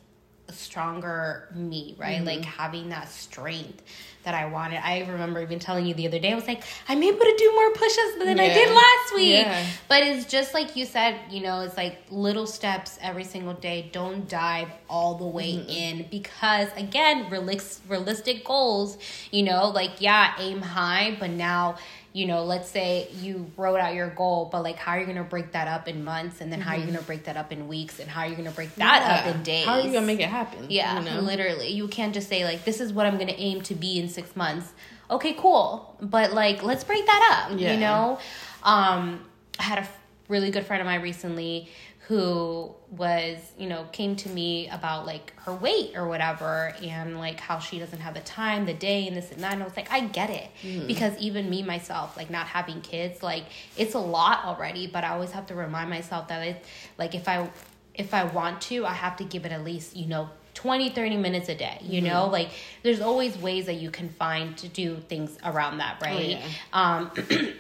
[0.51, 2.17] stronger me, right?
[2.17, 2.27] Mm-hmm.
[2.27, 3.83] Like having that strength
[4.25, 4.81] that I wanted.
[4.83, 7.53] I remember even telling you the other day I was like, I'm able to do
[7.55, 9.45] more push-ups than I did last week.
[9.45, 9.67] Yeah.
[9.87, 13.91] But it's just like you said, you know, it's like little steps every single day.
[13.93, 18.97] Don't dive all the way in because, again, realis- realistic goals,
[19.31, 21.77] you know, like, yeah, aim high, but now,
[22.15, 25.19] you know, let's say you wrote out your goal, but like, how are you going
[25.19, 26.41] to break that up in months?
[26.41, 27.99] And then how are you going to break that up in weeks?
[27.99, 29.31] And how are you going to break that Yeah.
[29.31, 29.67] up in days?
[29.67, 31.21] how are you gonna make it happen Yeah, you know?
[31.21, 31.71] literally.
[31.73, 34.37] You can't just say like, "This is what I'm gonna aim to be in six
[34.37, 34.73] months."
[35.11, 37.59] Okay, cool, but like, let's break that up.
[37.59, 37.75] Yeah.
[37.75, 38.19] You know,
[38.63, 39.21] um,
[39.59, 39.89] I had a
[40.29, 41.69] really good friend of mine recently
[42.09, 47.41] who was, you know, came to me about like her weight or whatever, and like
[47.41, 49.55] how she doesn't have the time, the day, and this and that.
[49.55, 50.87] And I was like, I get it Mm-hmm.
[50.87, 53.45] because even me myself, like not having kids, like
[53.77, 54.87] it's a lot already.
[54.87, 56.65] But I always have to remind myself that it,
[56.99, 57.49] like, if I
[57.95, 61.17] if I want to, I have to give it at least, you know, 20, 30
[61.17, 62.27] minutes a day, you know?
[62.27, 62.51] Like
[62.83, 66.31] there's always ways that you can find to do things around that, right?
[66.31, 66.41] yeah.
[66.73, 67.11] Um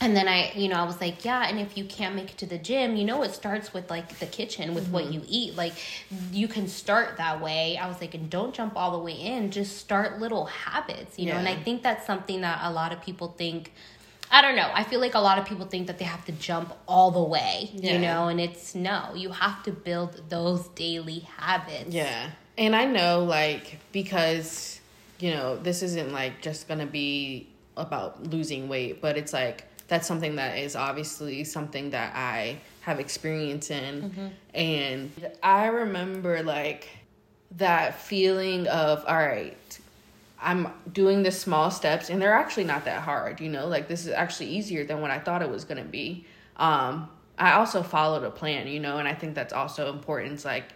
[0.00, 2.38] and then I, you know, I was like, yeah, and if you can't make it
[2.38, 5.14] to the gym, you know, it starts with like the kitchen, with what mm-hmm.
[5.14, 5.56] you eat.
[5.56, 5.72] Like,
[6.30, 7.76] you can start that way.
[7.76, 11.26] I was like, and don't jump all the way in, just start little habits, you
[11.26, 11.32] know?
[11.32, 13.72] And I think that's something that a lot of people think.
[14.30, 14.70] I don't know.
[14.72, 17.22] I feel like a lot of people think that they have to jump all the
[17.22, 17.94] way, Yeah.
[17.94, 21.94] you know, and it's no, you have to build those daily habits.
[21.94, 22.30] Yeah.
[22.58, 24.80] And I know, like, because,
[25.18, 30.06] you know, this isn't like just gonna be about losing weight, but it's like that's
[30.06, 34.32] something that is obviously something that I have experience in.
[34.54, 36.88] And I remember, like,
[37.56, 39.78] that feeling of, all right,
[40.40, 44.06] I'm doing the small steps and they're actually not that hard, you know, like this
[44.06, 46.26] is actually easier than what I thought it was going to be.
[46.56, 50.34] Um, I also followed a plan, you know, and I think that's also important.
[50.34, 50.72] It's like,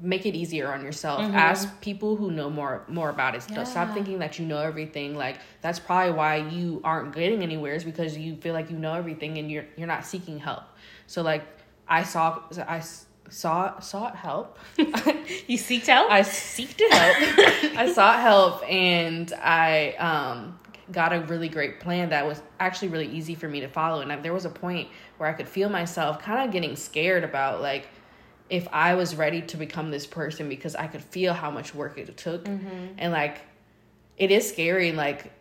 [0.00, 1.20] make it easier on yourself.
[1.20, 3.42] Ask people who know more more about it.
[3.42, 5.14] Stop- Stop thinking that you know everything.
[5.16, 8.94] Like that's probably why you aren't getting anywhere is because you feel like you know
[8.94, 10.64] everything and you're you're not seeking help.
[11.06, 11.42] So like
[11.88, 12.82] I saw I
[13.28, 14.58] saw sought help.
[15.48, 16.10] You seeked out?
[16.10, 17.76] I seeked help.
[17.78, 20.58] I sought help and I um,
[20.92, 24.00] got a really great plan that was actually really easy for me to follow.
[24.00, 27.24] And I, there was a point where I could feel myself kind of getting scared
[27.24, 27.88] about like
[28.48, 31.98] if I was ready to become this person because I could feel how much work
[31.98, 32.44] it took.
[32.44, 32.94] Mm-hmm.
[32.98, 33.40] And like
[34.16, 35.32] it is scary like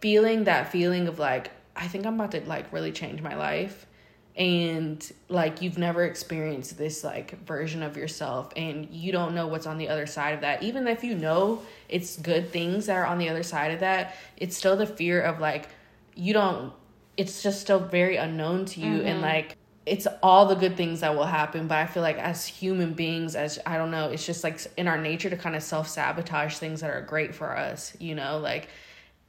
[0.00, 3.86] feeling that feeling of like I think I'm about to like really change my life.
[4.34, 9.66] And like you've never experienced this like version of yourself and you don't know what's
[9.66, 10.62] on the other side of that.
[10.62, 14.16] Even if you know it's good things that are on the other side of that
[14.36, 15.68] it's still the fear of like
[16.14, 16.72] you don't
[17.16, 18.96] it's just still very unknown to you.
[19.02, 19.22] And mm-hmm.
[19.22, 22.92] like it's all the good things that will happen but i feel like as human
[22.92, 26.56] beings as i don't know it's just like in our nature to kind of self-sabotage
[26.56, 28.68] things that are great for us you know like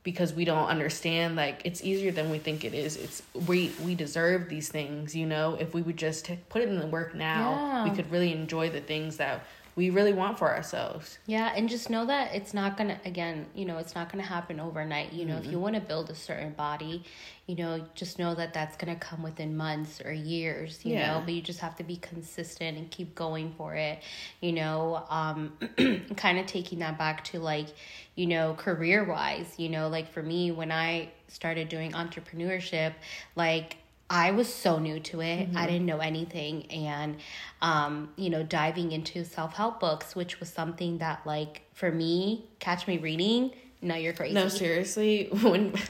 [0.04, 2.98] because we don't understand like it's easier than we think it is.
[2.98, 5.56] It's we we deserve these things you know?
[5.60, 8.70] If we would just t- put it in the work now we could really enjoy
[8.70, 12.78] the things that we really want for ourselves Yeah, and just know that it's not
[12.78, 15.14] gonna again, you know, it's not gonna happen overnight.
[15.14, 17.04] You know, if you want to build a certain body,
[17.48, 20.86] you know, just know that that's gonna come within months or years.
[20.86, 21.14] You Yeah.
[21.14, 24.00] know, but you just have to be consistent and keep going for it.
[24.42, 25.58] You know, um,
[26.18, 27.68] kind of taking that back to like,
[28.16, 29.56] you know, career wise.
[29.58, 32.94] You know, like for me, when I started doing entrepreneurship,
[33.36, 33.78] like
[34.14, 35.26] I was so new to it.
[35.26, 35.66] I mm-hmm.
[35.66, 36.68] didn't know anything.
[36.72, 37.18] And,
[37.64, 42.46] um, you know, diving into self help books, which was something that, like, for me,
[42.60, 43.52] catch me reading,
[43.82, 44.34] no, you're crazy.
[44.34, 45.74] no seriously when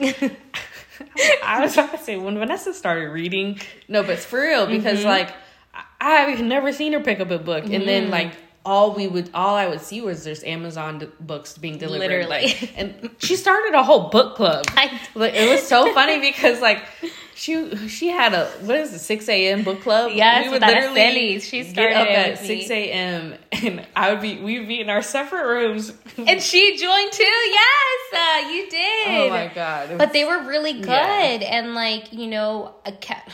[1.44, 3.56] i was about to say when vanessa started reading
[3.86, 5.08] no but it's for real because mm-hmm.
[5.08, 5.32] like
[6.00, 8.12] I- i've never seen her pick up a book and then mm-hmm.
[8.12, 8.32] like
[8.66, 12.26] all we would all I would see was there's Amazon d- books being delivered.
[12.26, 12.46] Literally.
[12.46, 14.64] Like, and she started a whole book club.
[14.76, 16.82] I- like, it was so funny because like
[17.34, 19.62] she she had a what is it six a.m.
[19.64, 20.12] book club?
[20.14, 21.40] Yes, with Araceli.
[21.42, 23.34] She get started up at six a.m.
[23.52, 25.92] and I would be we would be in our separate rooms.
[26.16, 27.24] and she joined too.
[27.24, 29.08] Yes, uh, you did.
[29.08, 29.98] oh my god!
[29.98, 31.58] But they were really good, Yeah.
[31.58, 33.30] and like you know, a cat.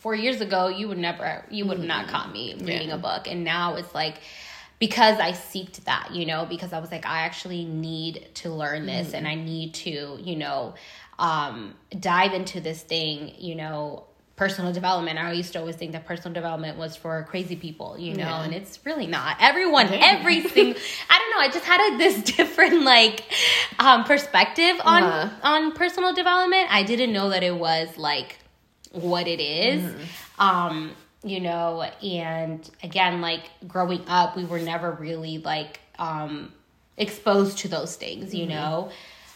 [0.00, 2.94] Four years ago, you would never, you would not caught me reading Yeah.
[2.94, 4.14] a book, and now it's like
[4.78, 8.86] because I seeked that, you know, because I was like, I actually need to learn
[8.86, 10.72] this, and I need to, you know,
[11.20, 14.04] um, dive into this thing, you know.
[14.36, 15.18] Personal development.
[15.18, 18.42] I used to always think that personal development was for crazy people, you know, Yeah.
[18.44, 19.36] and it's really not.
[19.38, 20.80] Everyone, every single.
[21.10, 21.40] I don't know.
[21.46, 23.22] I just had a, this different like
[23.78, 25.28] um, perspective on Uh-huh.
[25.42, 26.68] on personal development.
[26.70, 28.38] I didn't know that it was like
[28.92, 29.82] what it is.
[29.82, 30.40] Mm-hmm.
[30.42, 30.92] Um,
[31.22, 36.50] you know, and again, like growing up, we were never really like um
[36.96, 38.54] exposed to those things, you Mm-hmm.
[38.54, 38.90] know.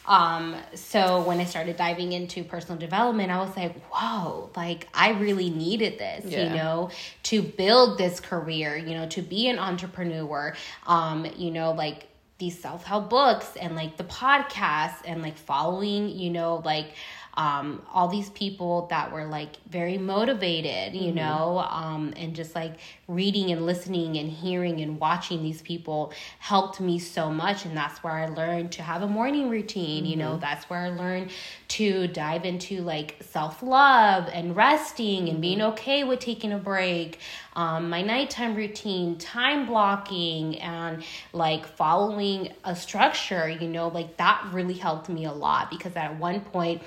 [0.07, 5.13] Um, so when I started diving into personal development, I was like, whoa, like I
[5.13, 6.91] really needed this, you know,
[7.25, 10.55] to build this career, you know, to be an entrepreneur,
[10.87, 16.31] um, you know, like these self-help books and like the podcasts and like following, you
[16.31, 16.95] know, like
[17.37, 22.75] um all these people that were like very motivated, you know, um and just like
[23.09, 27.65] reading and listening and hearing and watching these people helped me so much.
[27.65, 30.89] And that's where I learned to have a morning routine, you know, that's where I
[30.89, 31.31] learned
[31.69, 37.19] to dive into like self-love and resting and being okay with taking a break
[37.57, 44.45] um, my nighttime routine, time blocking, and like following a structure, you know, like that
[44.53, 46.83] really helped me a lot because at one point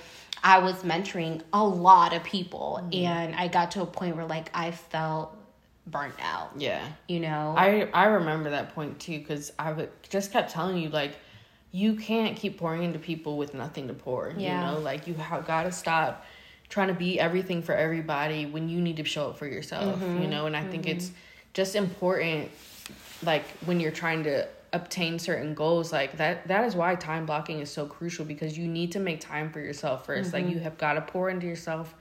[0.47, 3.05] I was mentoring a lot of people mm-hmm.
[3.05, 5.37] and I got to a point where like I felt
[5.85, 6.87] burnt out, yeah.
[7.09, 7.53] you know?
[7.57, 11.17] I I remember that point too because I would just kept telling you like
[11.73, 14.33] you can't keep pouring into people with nothing to pour.
[14.37, 14.71] Yeah.
[14.71, 16.25] You know, like you have got to stop
[16.69, 19.99] trying to be everything for everybody when you need to show up for yourself.
[20.01, 20.29] You mm-hmm.
[20.29, 20.97] know, and I think mm-hmm.
[20.97, 21.11] it's
[21.53, 22.51] just important,
[23.21, 27.59] like when you're trying to obtain certain goals like that that is why time blocking
[27.59, 30.63] is so crucial because you need to make time for yourself 1st like you mm-hmm.
[30.63, 31.95] have got to pour into yourself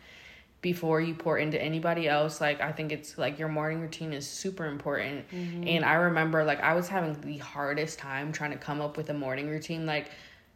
[0.67, 2.41] before you pour into anybody else.
[2.41, 5.31] Like i think it's like your morning routine is super important.
[5.31, 5.69] Mm-hmm.
[5.69, 9.09] And i remember like i was having the hardest time trying to come up with
[9.11, 9.87] a morning routine.
[9.87, 10.11] Like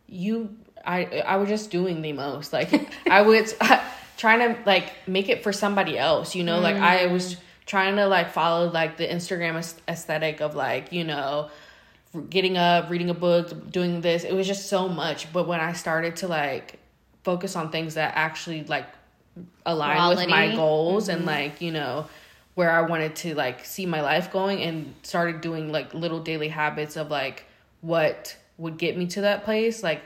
[0.08, 2.52] you i i was just doing the most.
[2.52, 3.54] Like i was
[4.16, 6.58] trying to like make it for somebody else you know?
[6.60, 7.42] Like i was mm-hmm.
[7.66, 9.54] trying to like follow like the instagram
[9.88, 11.50] aesthetic of like you know
[12.28, 14.24] getting up, reading a book, doing this.
[14.24, 15.32] It was just so much.
[15.32, 16.78] But when I started to like
[17.22, 18.86] focus on things that actually like
[19.64, 20.56] align with my Quality.
[20.56, 21.28] goals and mm-hmm.
[21.28, 22.06] like, you know,
[22.54, 26.48] where I wanted to like see my life going and started doing like little daily
[26.48, 27.44] habits of like
[27.80, 30.02] what would get me to that place, like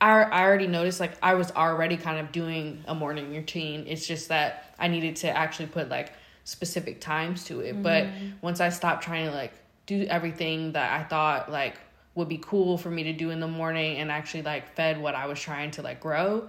[0.00, 3.84] I, I already noticed like I was already kind of doing a morning routine.
[3.86, 6.12] It's just that I needed to actually put like
[6.44, 7.82] specific times to it.
[7.82, 8.30] But mm-hmm.
[8.42, 9.54] once I stopped trying to like
[9.86, 11.76] do everything that I thought like
[12.14, 15.14] would be cool for me to do in the morning and actually like fed what
[15.14, 16.48] I was trying to like grow,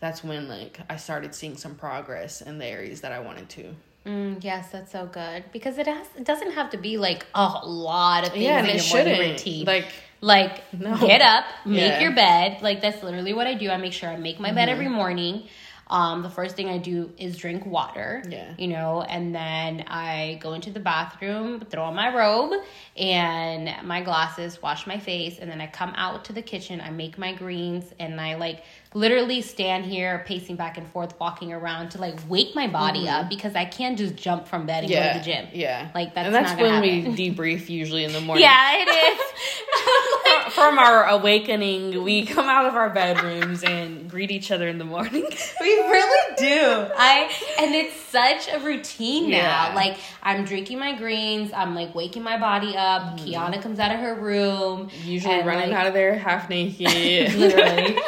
[0.00, 3.74] that's when like I started seeing some progress in the areas that I wanted to.
[4.04, 6.06] Mm, yes, that's so good because it has.
[6.16, 9.14] It doesn't have to be like a lot of things Yeah, in your it morning
[9.14, 9.32] shouldn't.
[9.32, 9.64] routine.
[9.66, 9.86] Like
[10.20, 10.96] like No.
[10.98, 12.00] get up, make Yeah.
[12.02, 12.62] your bed.
[12.62, 13.68] Like that's literally what I do.
[13.70, 14.72] I make sure I make my bed Mm-hmm.
[14.72, 15.48] every morning.
[15.88, 18.22] Um, the first thing I do is drink water.
[18.28, 18.54] Yeah.
[18.58, 22.60] You know, and then I go into the bathroom, throw on my robe
[22.96, 26.80] and my glasses, wash my face, and then I come out to the kitchen.
[26.80, 28.64] I make my greens, and I like
[28.96, 33.28] literally stand here pacing back and forth, walking around to like wake my body up
[33.28, 35.02] because I can't just jump from bed and Mm-hmm.
[35.02, 35.48] yeah, go to the gym.
[35.52, 37.14] Yeah, Like, that's and that's not when happen.
[37.14, 38.42] we debrief usually in the morning.
[38.44, 40.52] Yeah, it is.
[40.54, 44.84] from our awakening, we come out of our bedrooms and greet each other in the
[44.84, 45.24] morning.
[45.60, 46.88] We really do.
[46.96, 47.30] I
[47.60, 49.74] and it's such a routine now.
[49.74, 53.18] Like I'm drinking my greens, I'm like waking my body up.
[53.18, 57.34] Kiana comes out of her room, Usually and, running like, out of there half naked.
[57.34, 57.98] literally.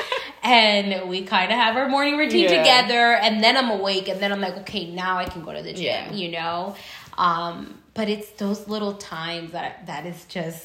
[0.43, 2.59] And we kind of have our morning routine Yeah.
[2.59, 5.62] together and then i'm awake and then i'm like okay now i can go to
[5.62, 6.12] the gym Yeah.
[6.12, 6.76] you know
[7.16, 10.64] um but it's those little times that that is just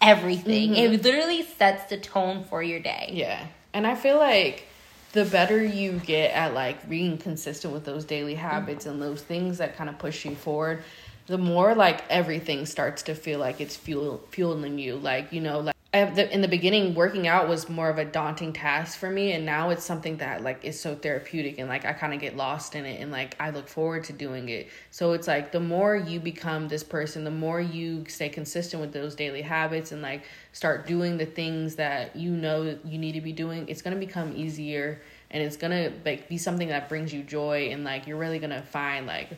[0.00, 3.46] everything it literally sets the tone for your day Yeah.
[3.72, 4.68] And I feel like
[5.12, 9.58] the better you get at like being consistent with those daily habits and those things
[9.58, 10.84] that kind of push you forward,
[11.26, 14.94] the more like everything starts to feel like it's fuel fueling you.
[14.96, 18.98] Like, you know, like in the beginning working out was more of a daunting task
[18.98, 22.12] for me and now it's something that like is so therapeutic and like I kind
[22.12, 24.68] of get lost in it and like I look forward to doing it.
[24.90, 28.92] So it's like the more you become this person, the more you stay consistent with
[28.92, 33.20] those daily habits and like start doing the things that you know you need to
[33.20, 36.88] be doing, it's going to become easier and it's going to like be something that
[36.88, 39.30] brings you joy and like you're really going to find like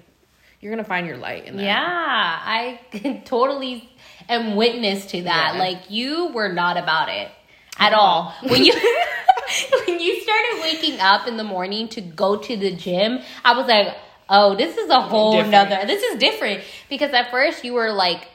[0.66, 1.62] you're to find your light in that.
[1.62, 2.80] Yeah, I
[3.24, 3.88] totally
[4.28, 5.52] am witness to that.
[5.54, 5.60] Yeah.
[5.60, 7.28] Like you were not about it
[7.78, 8.34] at all.
[8.42, 8.72] When you
[9.86, 13.68] when you started waking up in the morning to go to the gym, I was
[13.68, 13.94] like,
[14.28, 15.70] "Oh, this is a whole different.
[15.70, 15.86] nother.
[15.86, 18.26] This is different." Because at first you were like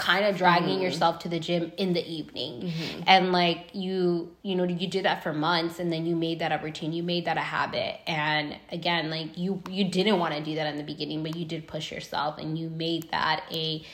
[0.00, 0.82] kind of dragging mm.
[0.82, 3.02] yourself to the gym in the evening mm-hmm.
[3.06, 6.50] and like you you know you did that for months and then you made that
[6.52, 10.42] a routine you made that a habit and again like you you didn't want to
[10.42, 13.84] do that in the beginning but you did push yourself and you made that a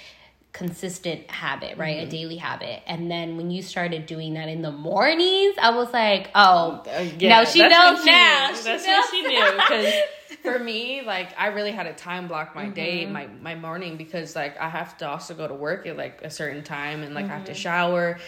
[0.53, 1.99] consistent habit, right?
[1.99, 2.09] Mm-hmm.
[2.09, 2.83] A daily habit.
[2.87, 7.05] And then when you started doing that in the mornings, I was like, oh, uh,
[7.19, 8.55] yeah, no, she knows she now.
[8.55, 8.87] She that's knows.
[8.87, 9.51] what she knew.
[9.53, 9.95] Because
[10.47, 12.73] for me, like, I really had to time block my mm-hmm.
[12.73, 16.23] day, my, my morning, because, like, I have to also go to work at, like,
[16.23, 17.35] a certain time and, like, mm-hmm.
[17.35, 17.61] I have to mm-hmm.
[17.61, 18.19] shower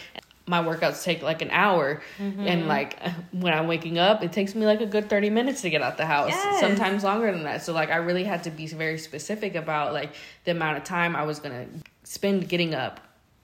[0.48, 2.40] my workouts take like an hour mm-hmm.
[2.40, 2.98] and like
[3.32, 5.96] when i'm waking up it takes me like a good 30 minutes to get out
[5.96, 6.60] the house yes.
[6.60, 10.14] sometimes longer than that so like i really had to be very specific about like
[10.44, 11.66] the amount of time i was gonna
[12.02, 13.00] spend getting up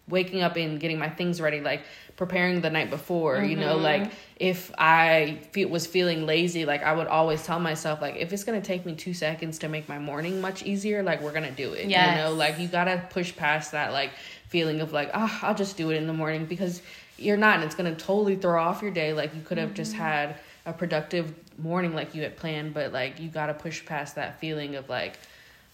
[0.09, 1.83] waking up and getting my things ready like
[2.17, 3.51] preparing the night before mm-hmm.
[3.51, 4.15] you know like mm-hmm.
[4.37, 8.45] if i feel, was feeling lazy like i would always tell myself like if it's
[8.45, 11.45] going to take me two seconds to make my morning much easier like we're going
[11.45, 12.17] to do it yes.
[12.17, 14.11] you know like you got to push past that like
[14.49, 16.83] feeling of like oh i'll just do it in the morning because
[17.17, 19.71] you're not and it's going to totally throw off your day like you could have
[19.71, 19.77] mm-hmm.
[19.77, 20.37] just had
[20.67, 24.39] a productive morning like you had planned but like you got to push past that
[24.39, 25.17] feeling of like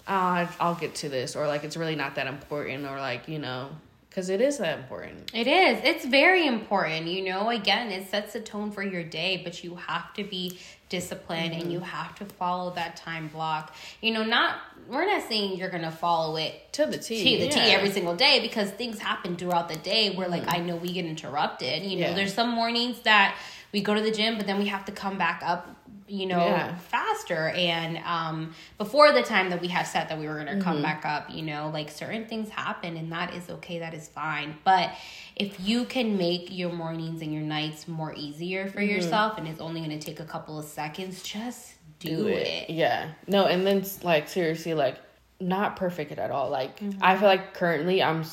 [0.08, 3.38] oh, I'll get to this, or like it's really not that important, or like you
[3.38, 3.70] know,
[4.10, 5.30] because it is that important.
[5.32, 5.78] It is.
[5.84, 7.06] It's very important.
[7.06, 10.58] You know, again, it sets the tone for your day, but you have to be
[10.88, 11.62] disciplined mm-hmm.
[11.62, 13.72] and you have to follow that time block.
[14.02, 14.56] You know, not
[14.88, 17.66] we're not saying you're gonna follow it to the T, to the yeah.
[17.66, 20.56] T every single day because things happen throughout the day where like mm-hmm.
[20.56, 21.84] I know we get interrupted.
[21.84, 22.14] You know, yeah.
[22.14, 23.36] there's some mornings that
[23.72, 25.76] we go to the gym, but then we have to come back up
[26.10, 26.76] you know, yeah.
[26.76, 27.50] faster.
[27.50, 30.62] And um, before the time that we have set that we were going to mm-hmm.
[30.62, 34.08] come back up, you know, like certain things happen and that is okay, that is
[34.08, 34.56] fine.
[34.64, 34.90] But
[35.36, 38.90] if you can make your mornings and your nights more easier for mm-hmm.
[38.90, 42.46] yourself and it's only going to take a couple of seconds, just do, do it.
[42.46, 42.70] it.
[42.70, 43.10] Yeah.
[43.28, 44.98] No, and then like seriously, like
[45.38, 46.50] not perfect at all.
[46.50, 46.98] Like mm-hmm.
[47.00, 48.24] I feel like currently I'm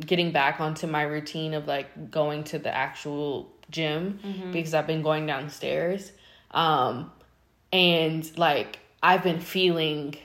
[0.00, 4.50] getting back onto my routine of like going to the actual gym mm-hmm.
[4.50, 6.10] because I've been going downstairs
[6.52, 7.10] um,
[7.72, 10.16] and like I've been feeling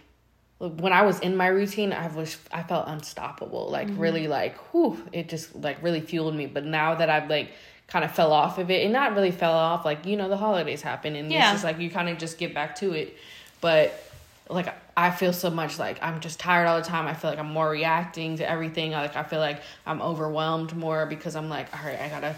[0.59, 3.69] when I was in my routine, I was I felt unstoppable.
[3.69, 3.99] Like mm-hmm.
[3.99, 6.47] really like whew, it just like really fueled me.
[6.47, 7.51] But now that I've like
[7.87, 10.37] kind of fell off of it and not really fell off, like, you know, the
[10.37, 11.43] holidays happen and yeah.
[11.43, 13.15] it's just like you kind of just get back to it.
[13.61, 14.03] But
[14.49, 17.07] like I feel so much like I'm just tired all the time.
[17.07, 18.91] I feel like I'm more reacting to everything.
[18.91, 22.35] Like I feel like I'm overwhelmed more because I'm like, all right, I gotta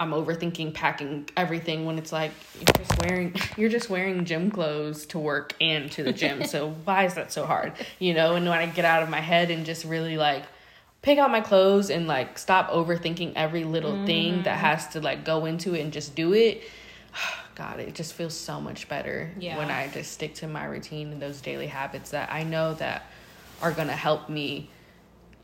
[0.00, 5.04] I'm overthinking packing everything when it's like you're just wearing you're just wearing gym clothes
[5.06, 6.44] to work and to the gym.
[6.44, 7.72] so why is that so hard?
[7.98, 10.44] You know, and when I get out of my head and just really like
[11.02, 14.06] pick out my clothes and like stop overthinking every little mm-hmm.
[14.06, 14.66] thing that mm-hmm.
[14.66, 16.62] has to like go into it and just do it.
[17.54, 19.56] God, it just feels so much better yeah.
[19.56, 23.04] when I just stick to my routine and those daily habits that I know that
[23.62, 24.68] are going to help me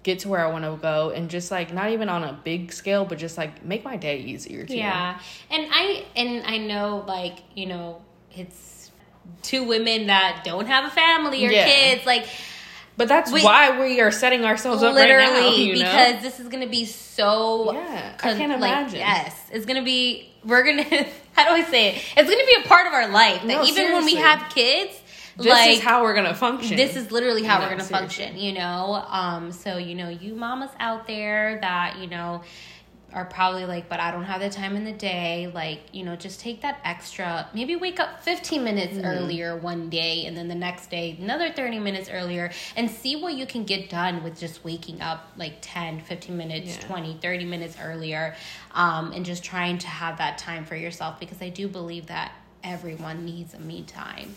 [0.02, 2.72] get to where I want to go and just like not even on a big
[2.72, 4.76] scale but just like make my day easier too.
[4.76, 5.20] Yeah.
[5.50, 8.02] And I and I know like, you know,
[8.34, 8.90] it's
[9.42, 11.64] two women that don't have a family or yeah.
[11.64, 12.26] kids like
[12.96, 15.78] but that's we, why we are setting ourselves up literally right now, you know?
[15.78, 17.72] because this is gonna be so.
[17.72, 19.00] Yeah, con- I can't imagine.
[19.00, 20.30] Like, yes, it's gonna be.
[20.44, 20.84] We're gonna.
[21.32, 22.02] How do I say it?
[22.16, 23.94] It's gonna be a part of our life that no, even seriously.
[23.94, 25.00] when we have kids,
[25.36, 26.76] this like, is how we're gonna function.
[26.76, 28.24] This is literally how we're gonna seriously.
[28.24, 29.04] function, you know.
[29.08, 32.42] Um, so you know, you mamas out there that you know
[33.14, 35.50] are probably like, but I don't have the time in the day.
[35.52, 39.06] Like, you know, just take that extra, maybe wake up 15 minutes mm-hmm.
[39.06, 43.34] earlier one day and then the next day another 30 minutes earlier and see what
[43.34, 46.86] you can get done with just waking up like 10, 15 minutes, yeah.
[46.88, 48.34] 20, 30 minutes earlier
[48.72, 52.32] um, and just trying to have that time for yourself because I do believe that
[52.64, 54.34] everyone needs a me time.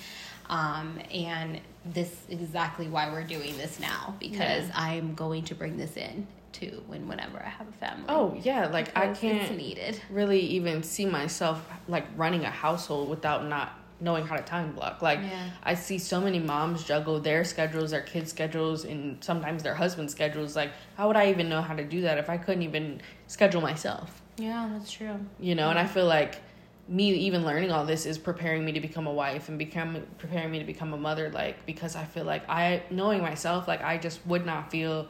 [0.49, 4.73] Um, and this is exactly why we're doing this now because yeah.
[4.75, 8.05] I'm going to bring this in too when whenever I have a family.
[8.07, 10.01] Oh yeah, like I can't needed.
[10.09, 15.01] really even see myself like running a household without not knowing how to time block.
[15.01, 15.49] Like Yeah.
[15.63, 20.13] I see so many moms juggle their schedules, their kids' schedules, and sometimes their husband's
[20.13, 20.55] schedules.
[20.55, 23.61] Like, how would I even know how to do that if I couldn't even schedule
[23.61, 24.21] myself?
[24.37, 25.19] Yeah, that's true.
[25.39, 26.41] You know, and I feel like
[26.87, 30.51] me even learning all this is preparing me to become a wife and become preparing
[30.51, 33.97] me to become a mother like because I feel like I knowing myself like I
[33.97, 35.07] just would not feel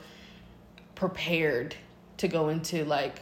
[0.95, 1.75] prepared
[2.17, 3.19] to go into like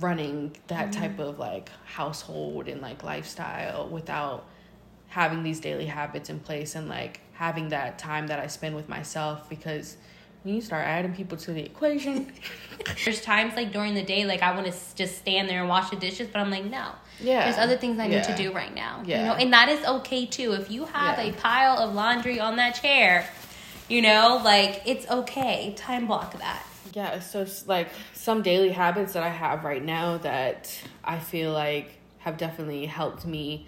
[0.00, 1.00] running that mm-hmm.
[1.00, 4.46] type of like household and like lifestyle without
[5.08, 8.88] having these daily habits in place and like having that time that I spend with
[8.88, 9.96] myself because
[10.44, 12.30] you start adding people to the equation
[13.04, 15.90] There's times like during the day, like I want to just stand there and wash
[15.90, 16.90] the dishes, but I'm like, no.
[17.20, 17.44] Yeah.
[17.44, 19.02] There's other things I need to do right now.
[19.06, 20.52] You know, and that is okay too.
[20.52, 21.30] If you have Yeah.
[21.30, 23.28] a pile of laundry on that chair,
[23.88, 25.74] you know, like it's okay.
[25.76, 26.66] Time block that.
[26.92, 31.90] Yeah, so like some daily habits that I have right now that I feel like
[32.18, 33.66] have definitely helped me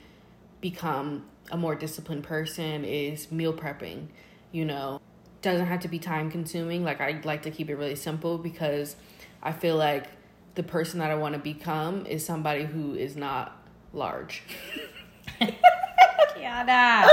[0.61, 4.09] become a more disciplined person is meal prepping.
[4.53, 5.01] You know,
[5.43, 6.84] doesn't have to be time consuming.
[6.84, 8.97] Like I like to keep it really simple because
[9.43, 10.07] I feel like
[10.55, 13.57] the person that I want to become is somebody who is not
[13.93, 14.43] large.
[15.41, 17.07] Kiana.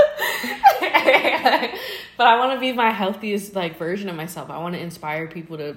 [2.16, 4.50] but I want to be my healthiest like version of myself.
[4.50, 5.76] I want to inspire people to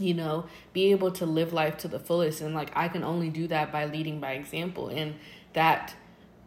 [0.00, 3.30] you know be able to live life to the fullest and like I can only
[3.30, 5.16] do that by leading by example and
[5.54, 5.96] that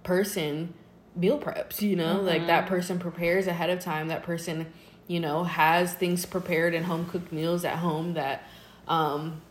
[0.03, 0.73] person
[1.15, 2.21] meal preps, you know?
[2.21, 2.73] Like that mm-hmm.
[2.73, 4.07] person prepares ahead of time.
[4.07, 4.71] That person,
[5.07, 8.43] you know, has things prepared and home cooked meals at home that
[8.87, 9.41] um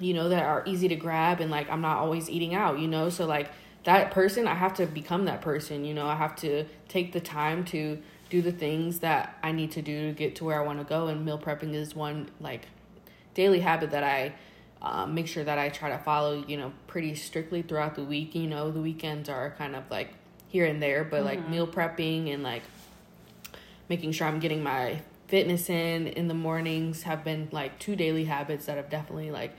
[0.00, 2.88] you know that are easy to grab and like I'm not always eating out, you
[2.88, 3.08] know?
[3.08, 3.50] So like
[3.84, 6.06] that person, I have to become that person, you know?
[6.06, 7.98] I have to take the time to
[8.30, 10.84] do the things that I need to do to get to where I want to
[10.84, 12.66] go and meal prepping is one like
[13.34, 14.34] daily habit that I
[14.80, 18.34] um, make sure that I try to follow, you know, pretty strictly throughout the week.
[18.34, 20.14] You know, the weekends are kind of like
[20.48, 22.62] here and there, but like meal prepping and like
[23.92, 26.06] making sure I'm getting my fitness in.
[26.06, 29.54] In the mornings have been like two daily habits that have definitely like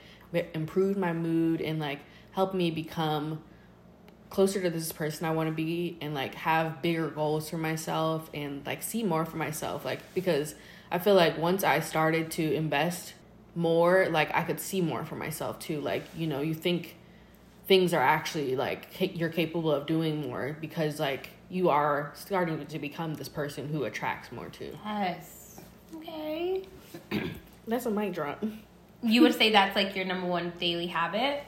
[0.55, 1.99] improved my mood and like
[2.31, 3.43] helped me become
[4.31, 8.27] closer to this person I want to be and like have bigger goals for myself
[8.33, 9.85] and like see more for myself.
[9.85, 10.55] Like because
[10.89, 13.13] I feel like once I started to invest
[13.53, 15.79] more like I could see more for myself too.
[15.79, 16.95] Like you know you think
[17.67, 22.79] things are actually like you're capable of doing more because like you are starting to
[22.79, 25.61] become this person who attracts more too Yes.
[25.95, 26.63] Okay.
[27.67, 28.43] that's a mic drop
[29.03, 31.43] You would say that's like your number one daily habit?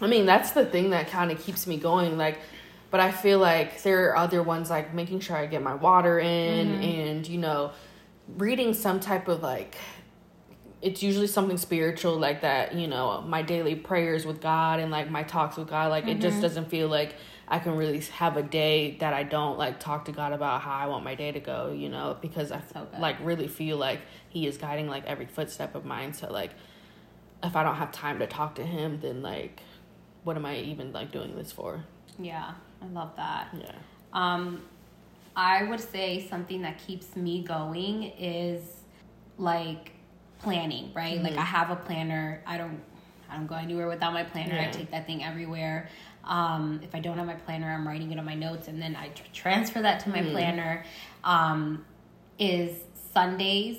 [0.00, 2.18] I mean, that's the thing that kind of keeps me going.
[2.18, 2.38] Like,
[2.90, 6.18] but I feel like there are other ones like making sure I get my water
[6.18, 6.82] in mm-hmm.
[6.82, 7.72] and, you know,
[8.36, 9.76] reading some type of like,
[10.82, 15.08] it's usually something spiritual like that, you know, my daily prayers with God and like
[15.08, 15.90] my talks with God.
[15.90, 16.42] Like, it just mm-hmm.
[16.42, 17.14] doesn't feel like
[17.52, 20.72] I can really have a day that I don't like talk to God about how
[20.72, 24.00] I want my day to go, you know, because I So like really feel like
[24.30, 26.14] He is guiding like every footstep of mine.
[26.14, 26.52] So, like,
[27.42, 29.60] if I don't have time to talk to Him, then like,
[30.24, 31.84] what am I even like doing this for?
[32.18, 33.48] Yeah, I love that.
[33.52, 33.72] Yeah.
[34.14, 34.62] Um,
[35.36, 38.62] I would say something that keeps me going is
[39.36, 39.92] like
[40.38, 41.22] planning, right?
[41.22, 42.42] Like I have a planner.
[42.46, 42.80] I don't
[43.32, 44.58] I don't go anywhere without my planner.
[44.58, 45.88] I take that thing everywhere.
[46.24, 48.94] Um, if I don't have my planner, I'm writing it on my notes and then
[48.96, 50.84] I tr- transfer that to my planner.
[51.24, 51.84] Um,
[52.38, 52.78] is
[53.12, 53.78] Sundays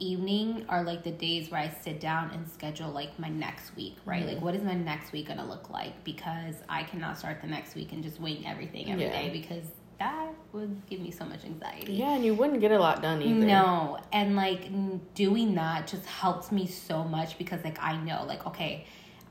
[0.00, 3.96] evening are like the days where I sit down and schedule like my next week,
[4.04, 4.26] right?
[4.26, 6.02] Like what is my next week gonna look like?
[6.04, 9.32] Because I cannot start the next week and just wing everything every day Yeah.
[9.32, 9.64] because
[9.98, 11.94] that would give me so much anxiety.
[11.94, 13.46] Yeah, and you wouldn't get a lot done either.
[13.46, 14.68] No, and like
[15.14, 18.86] doing that just helps me so much because like I know like okay,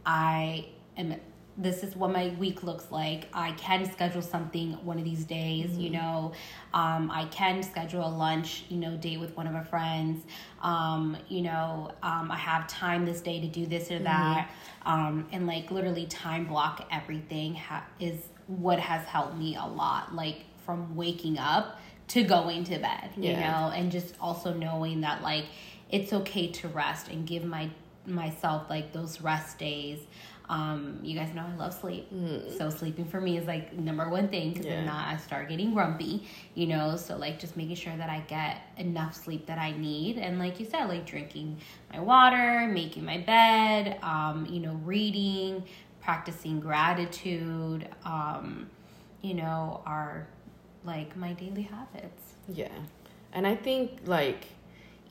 [0.05, 1.15] I am
[1.57, 3.27] this is what my week looks like.
[3.33, 6.33] I can schedule something one of these days, you know.
[6.73, 10.23] Um, I can schedule a lunch, you know, date with one of my friends.
[10.61, 14.49] Um, you know, um, I have time this day to do this or that.
[14.85, 20.15] Um, and like literally time block everything ha- is what has helped me a lot.
[20.15, 21.79] Like from waking up
[22.09, 25.45] to going to bed, you know, and just also knowing that like
[25.91, 27.69] it's okay to rest and give my
[28.05, 29.99] myself like those rest days.
[30.53, 32.07] Um, you guys know I love sleep,
[32.59, 34.81] so sleeping for me is like number one thing because Yeah.
[34.81, 36.95] if not, I start getting grumpy, you know.
[36.95, 40.59] So like just making sure that I get enough sleep that I need, and like
[40.59, 41.57] you said, like drinking
[41.91, 45.63] my water, making my bed, um, you know, reading,
[46.01, 48.69] practicing gratitude, um,
[49.21, 50.27] you know, are
[50.85, 52.33] like my daily habits.
[52.47, 52.67] Yeah.
[53.31, 54.45] And I think like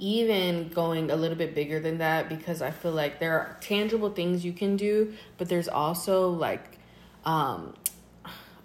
[0.02, 4.10] even going a little bit bigger than that because I feel like there are tangible
[4.10, 6.78] things you can do, but there's also like
[7.24, 7.72] um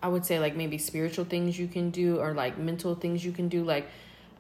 [0.02, 3.32] I would say like maybe spiritual things you can do or like mental things you
[3.32, 3.64] can do.
[3.64, 3.88] Like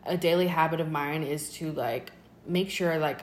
[0.08, 2.12] a daily habit of mine is to like
[2.48, 3.22] make sure like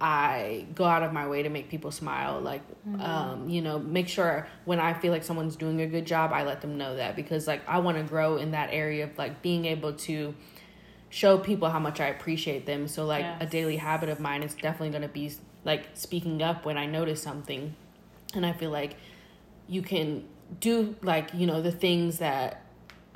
[0.00, 2.40] I go out of my way to make people smile.
[2.40, 3.00] Like, mm-hmm.
[3.00, 6.44] um, you know, make sure when I feel like someone's doing a good job, I
[6.44, 9.42] let them know that because like I want to grow in that area of like
[9.42, 10.32] being able to
[11.08, 12.88] show people how much I appreciate them.
[12.88, 13.36] So like yes.
[13.40, 15.32] a daily habit of mine is definitely going to be
[15.64, 17.74] like speaking up when I notice something.
[18.34, 18.96] And I feel like
[19.68, 20.24] you can
[20.60, 22.62] do like, you know, the things that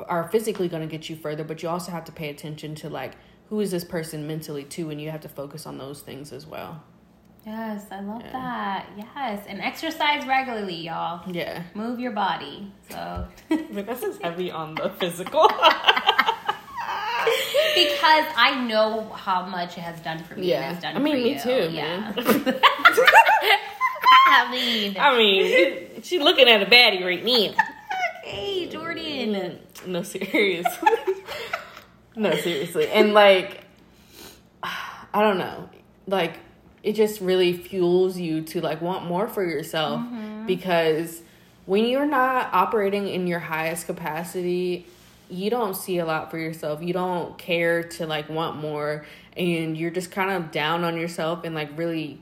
[0.08, 2.88] are physically going to get you further, but you also have to pay attention to
[2.88, 3.14] like
[3.50, 6.46] who is this person mentally too, and you have to focus on those things as
[6.46, 6.82] well.
[7.44, 8.32] Yes, I love yeah.
[8.32, 8.86] that.
[8.96, 11.28] Yes, and exercise regularly, y'all.
[11.30, 12.72] Yeah, move your body.
[12.90, 15.50] So, but this is heavy on the physical.
[17.88, 20.50] because I know how much it has done for me.
[20.50, 21.40] Yeah, I mean, me you.
[21.40, 21.70] too.
[21.70, 22.12] Yeah.
[24.26, 27.64] I mean, I mean, she's looking at a baddie right now.
[28.22, 29.58] Hey, Jordan.
[29.86, 30.88] No, seriously.
[32.14, 32.86] no, seriously.
[32.88, 33.64] And like
[34.62, 35.68] I don't know.
[36.06, 36.38] Like
[36.84, 40.46] it just really fuels you to like want more for yourself mm-hmm.
[40.46, 41.22] because
[41.66, 44.86] when you're not operating in your highest capacity,
[45.30, 46.82] you don't see a lot for yourself.
[46.82, 49.04] You don't care to like want more
[49.36, 52.20] and you're just kind of down on yourself and like really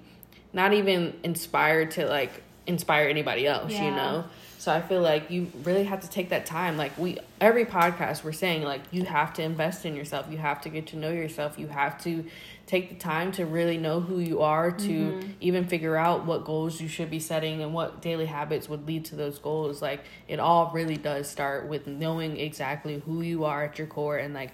[0.53, 3.85] not even inspired to like inspire anybody else, yeah.
[3.85, 4.25] you know?
[4.59, 6.77] So I feel like you really have to take that time.
[6.77, 10.27] Like we every podcast we're saying like you have to invest in yourself.
[10.31, 11.59] You have to get to know yourself.
[11.59, 12.25] You have to
[12.69, 15.31] take the time to really know who you are to mm-hmm.
[15.41, 19.07] even figure out what goals you should be setting and what daily habits would lead
[19.07, 19.81] to those goals.
[19.81, 24.19] Like it all really does start with knowing exactly who you are at your core
[24.19, 24.53] and like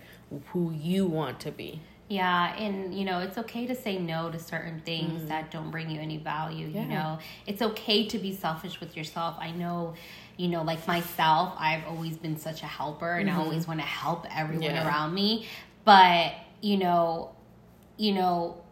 [0.52, 1.80] who you want to be.
[2.06, 5.28] Yeah, and you know, it's okay to say no to certain things mm-hmm.
[5.28, 6.82] that don't bring you any value, yeah.
[6.82, 7.18] you know.
[7.46, 9.36] It's okay to be selfish with yourself.
[9.40, 9.94] I know,
[10.36, 13.40] you know, like myself, I've always been such a helper and mm-hmm.
[13.40, 14.86] I always want to help everyone yeah.
[14.86, 15.48] around me,
[15.84, 17.33] but you know,
[17.96, 18.62] you know,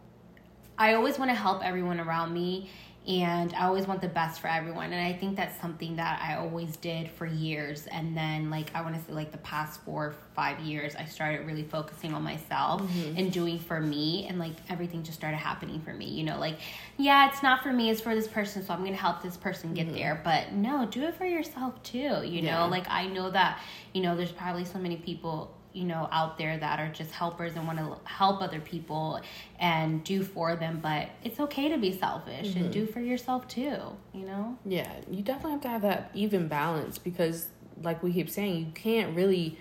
[0.77, 2.69] I always want to help everyone around me
[3.05, 4.93] and I always want the best for everyone.
[4.93, 7.85] And I think that's something that I always did for years.
[7.87, 11.45] And then, like, I want to say, like, the past four, five years, I started
[11.45, 13.17] really focusing on myself mm-hmm.
[13.17, 14.25] and doing for me.
[14.29, 16.05] And, like, everything just started happening for me.
[16.05, 16.59] You know, like,
[16.97, 18.63] yeah, it's not for me, it's for this person.
[18.65, 19.97] So I'm going to help this person get mm-hmm.
[19.97, 20.21] there.
[20.23, 21.97] But no, do it for yourself too.
[21.97, 22.59] You yeah.
[22.59, 23.59] know, like, I know that,
[23.93, 27.55] you know, there's probably so many people you know out there that are just helpers
[27.55, 29.19] and want to help other people
[29.59, 32.59] and do for them but it's okay to be selfish mm-hmm.
[32.59, 33.77] and do for yourself too
[34.13, 37.47] you know yeah you definitely have to have that even balance because
[37.81, 39.57] like we keep saying you can't really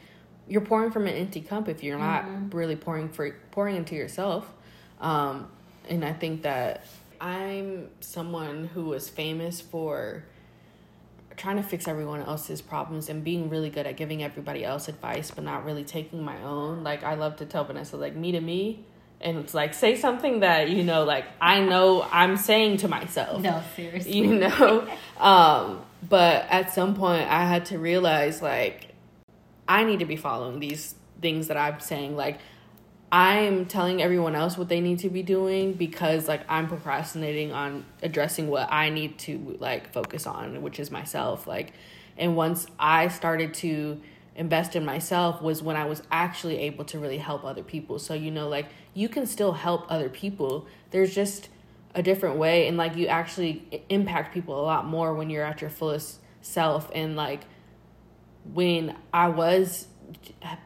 [0.46, 2.56] you're pouring from an empty cup if you're not mm-hmm.
[2.56, 4.52] really pouring for pouring into yourself
[5.00, 5.48] um
[5.88, 6.84] and i think that
[7.20, 10.24] i'm someone who is famous for
[11.36, 15.30] trying to fix everyone else's problems and being really good at giving everybody else advice
[15.30, 16.82] but not really taking my own.
[16.82, 18.84] Like i love to tell vanessa like me to me.
[19.20, 23.40] And it's like say something that you know like i know i'm saying to myself.
[23.40, 24.12] No seriously.
[24.12, 24.88] You know?
[25.18, 28.88] Um but at some point i had to realize like
[29.68, 32.16] i need to be following these things that i'm saying.
[32.16, 32.38] Like
[33.12, 37.84] I'm telling everyone else what they need to be doing because like I'm procrastinating on
[38.02, 41.46] addressing what I need to like focus on, which is myself.
[41.46, 41.74] Like
[42.16, 44.00] and once I started to
[44.34, 47.98] invest in myself was when I was actually able to really help other people.
[47.98, 50.66] So you know like you can still help other people.
[50.90, 51.50] There's just
[51.94, 55.60] a different way and like you actually impact people a lot more when you're at
[55.60, 57.42] your fullest self and like
[58.54, 59.86] when I was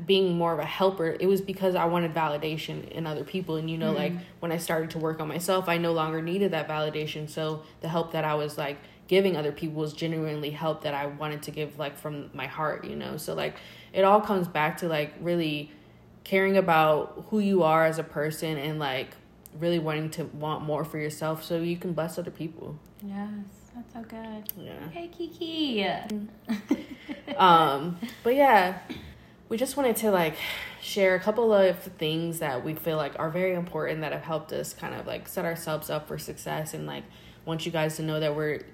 [0.05, 3.57] being more of a helper it was because i wanted validation in other people.
[3.57, 4.17] And you know mm-hmm.
[4.17, 7.29] like when i started to work on myself i no longer needed that validation.
[7.29, 8.79] So the help that i was like
[9.09, 12.85] giving other people was genuinely help that i wanted to give like from my heart
[12.85, 13.17] you know?
[13.17, 13.57] So like
[13.93, 15.71] it all comes back to like really
[16.25, 19.11] caring about who you are as a person and like
[19.59, 22.79] really wanting to want more for yourself so you can bless other people.
[23.03, 24.45] Yes that's so good.
[24.57, 24.89] Yeah.
[24.91, 25.87] Hey kiki.
[27.37, 28.79] Um but yeah
[29.49, 30.35] we just wanted to like
[30.81, 34.53] share a couple of things that we feel like are very important that have helped
[34.53, 37.05] us kind of like set ourselves up for success and like
[37.45, 38.65] want you guys to know that we're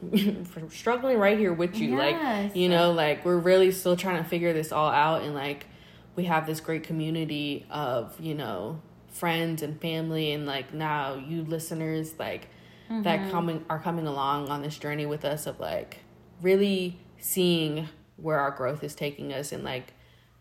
[0.70, 2.46] struggling right here with you yes.
[2.46, 5.66] like you know like we're really still trying to figure this all out and like
[6.14, 11.42] we have this great community of you know friends and family and like now you
[11.42, 12.48] listeners like
[12.88, 13.02] mm-hmm.
[13.02, 15.98] that coming are coming along on this journey with us of like
[16.40, 19.92] really seeing where our growth is taking us and like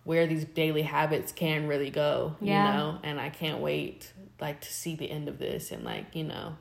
[0.08, 2.72] where these daily habits can really go, yeah.
[2.72, 3.00] you know?
[3.04, 6.56] And I can't wait like to see the end of this and like, you know,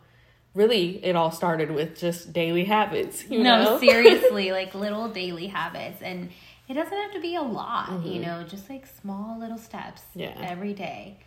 [0.54, 3.78] really it all started with just daily habits, you no, know?
[3.78, 6.30] seriously, like little daily habits and
[6.68, 10.20] it doesn't have to be a lot, you know, just like small little steps Mm-hmm.
[10.22, 10.50] Yeah.
[10.50, 11.18] every day.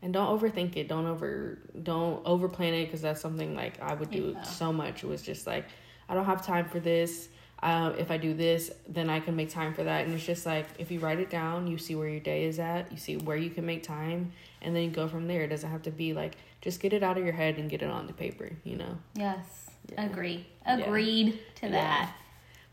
[0.00, 0.86] And don't overthink it.
[0.86, 4.42] Don't over don't overplan it because that's something like I would do Yeah.
[4.42, 5.02] so much.
[5.02, 5.64] It was just like
[6.08, 7.28] I don't have time for this.
[7.62, 10.04] Uh, if I do this, then I can make time for that.
[10.04, 12.58] And it's just like if you write it down, you see where your day is
[12.58, 12.90] at.
[12.92, 15.42] You see where you can make time, and then you go from there.
[15.42, 17.80] It doesn't have to be like just get it out of your head and get
[17.82, 18.50] it on the paper.
[18.64, 18.98] You know.
[19.14, 19.70] Yes.
[19.92, 20.04] Yeah.
[20.06, 20.46] Agree.
[20.66, 20.78] Yeah.
[20.78, 21.72] Agreed to Yeah.
[21.72, 22.14] that.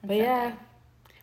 [0.02, 0.60] But That's so yeah, good.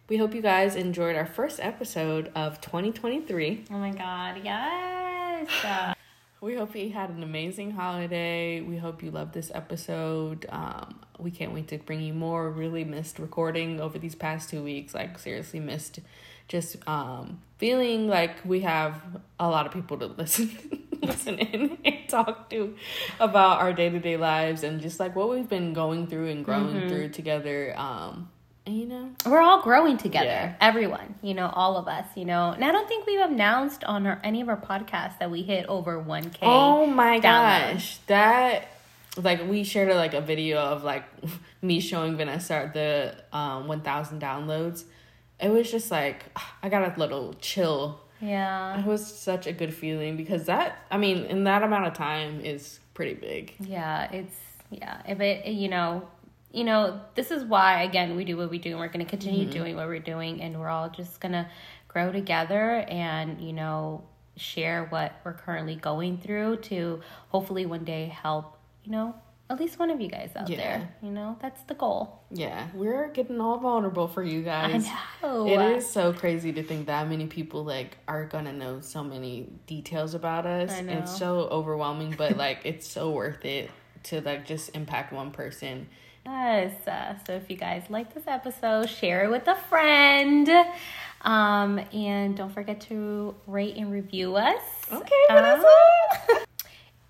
[0.09, 3.65] we hope you guys enjoyed our first episode of 2023.
[3.71, 5.95] Oh my god, yes.
[6.41, 8.61] We hope you had an amazing holiday.
[8.61, 10.47] We hope you loved this episode.
[10.49, 12.51] Um, we can't wait to bring you more.
[12.51, 14.95] Really missed recording over these past two weeks.
[14.95, 16.01] Like, seriously, missed
[16.49, 18.95] just um, feeling like we have
[19.39, 20.51] a lot of people to listen.
[21.01, 22.75] listen in and talk to
[23.21, 27.09] about our day-to-day lives and just like what we've been going through and growing through
[27.09, 28.29] together um
[28.67, 30.27] you know we're all growing together.
[30.27, 30.55] Yeah.
[30.61, 32.51] Everyone, you know, all of us, you know.
[32.51, 35.67] And I don't think we've announced on our, any of our podcasts that we hit
[35.67, 36.39] over 1K.
[36.43, 38.69] Oh my gosh, that
[39.19, 41.05] like we shared like a video of like
[41.63, 44.85] me showing Vanessa the um one thousand downloads.
[45.41, 46.25] It was just like
[46.63, 48.01] I got a little chill.
[48.21, 48.81] Yeah.
[48.81, 52.41] It was such a good feeling because that I mean in that amount of time
[52.41, 53.55] is pretty big.
[53.61, 54.37] Yeah, it's
[54.71, 55.03] yeah.
[55.07, 56.09] If it you know,
[56.53, 59.43] you know, this is why again we do what we do and we're gonna continue
[59.43, 59.51] Mm-hmm.
[59.53, 61.49] doing what we're doing and we're all just gonna
[61.87, 64.03] grow together and, you know,
[64.37, 68.58] share what we're currently going through to hopefully one day help,
[68.89, 69.15] you know,
[69.51, 70.57] at least one of you guys out Yeah.
[70.57, 70.89] there.
[71.03, 72.21] You know, that's the goal.
[72.31, 74.87] Yeah, we're getting all vulnerable for you guys.
[75.23, 75.47] I know.
[75.47, 79.49] It is so crazy to think that many people like are gonna know so many
[79.67, 80.73] details about us.
[80.73, 80.93] I know.
[80.95, 83.71] It's so overwhelming, but like it's so worth it
[84.05, 85.89] to like just impact one person.
[86.25, 86.87] Yes.
[86.87, 90.49] Uh, so if you guys like this episode, share it with a friend.
[91.23, 94.63] Um, and don't forget to rate and review us.
[94.93, 95.67] Okay, Vanessa.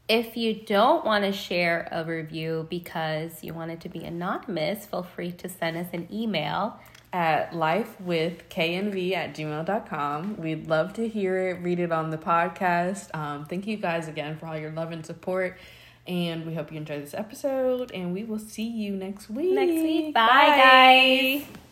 [0.09, 4.87] if you don't want to share a review because you want it to be anonymous,
[4.87, 6.79] feel free to send us an email.
[7.11, 10.37] At lifewithknv at gmail.com.
[10.37, 13.15] We'd love to hear it, read it on the podcast.
[13.15, 15.59] Um, thank you guys again for all your love and support.
[16.07, 17.93] And we hope you enjoy this episode.
[17.93, 19.53] And we will see you next week.
[19.53, 20.15] Next week.
[20.15, 21.68] Bye, guys.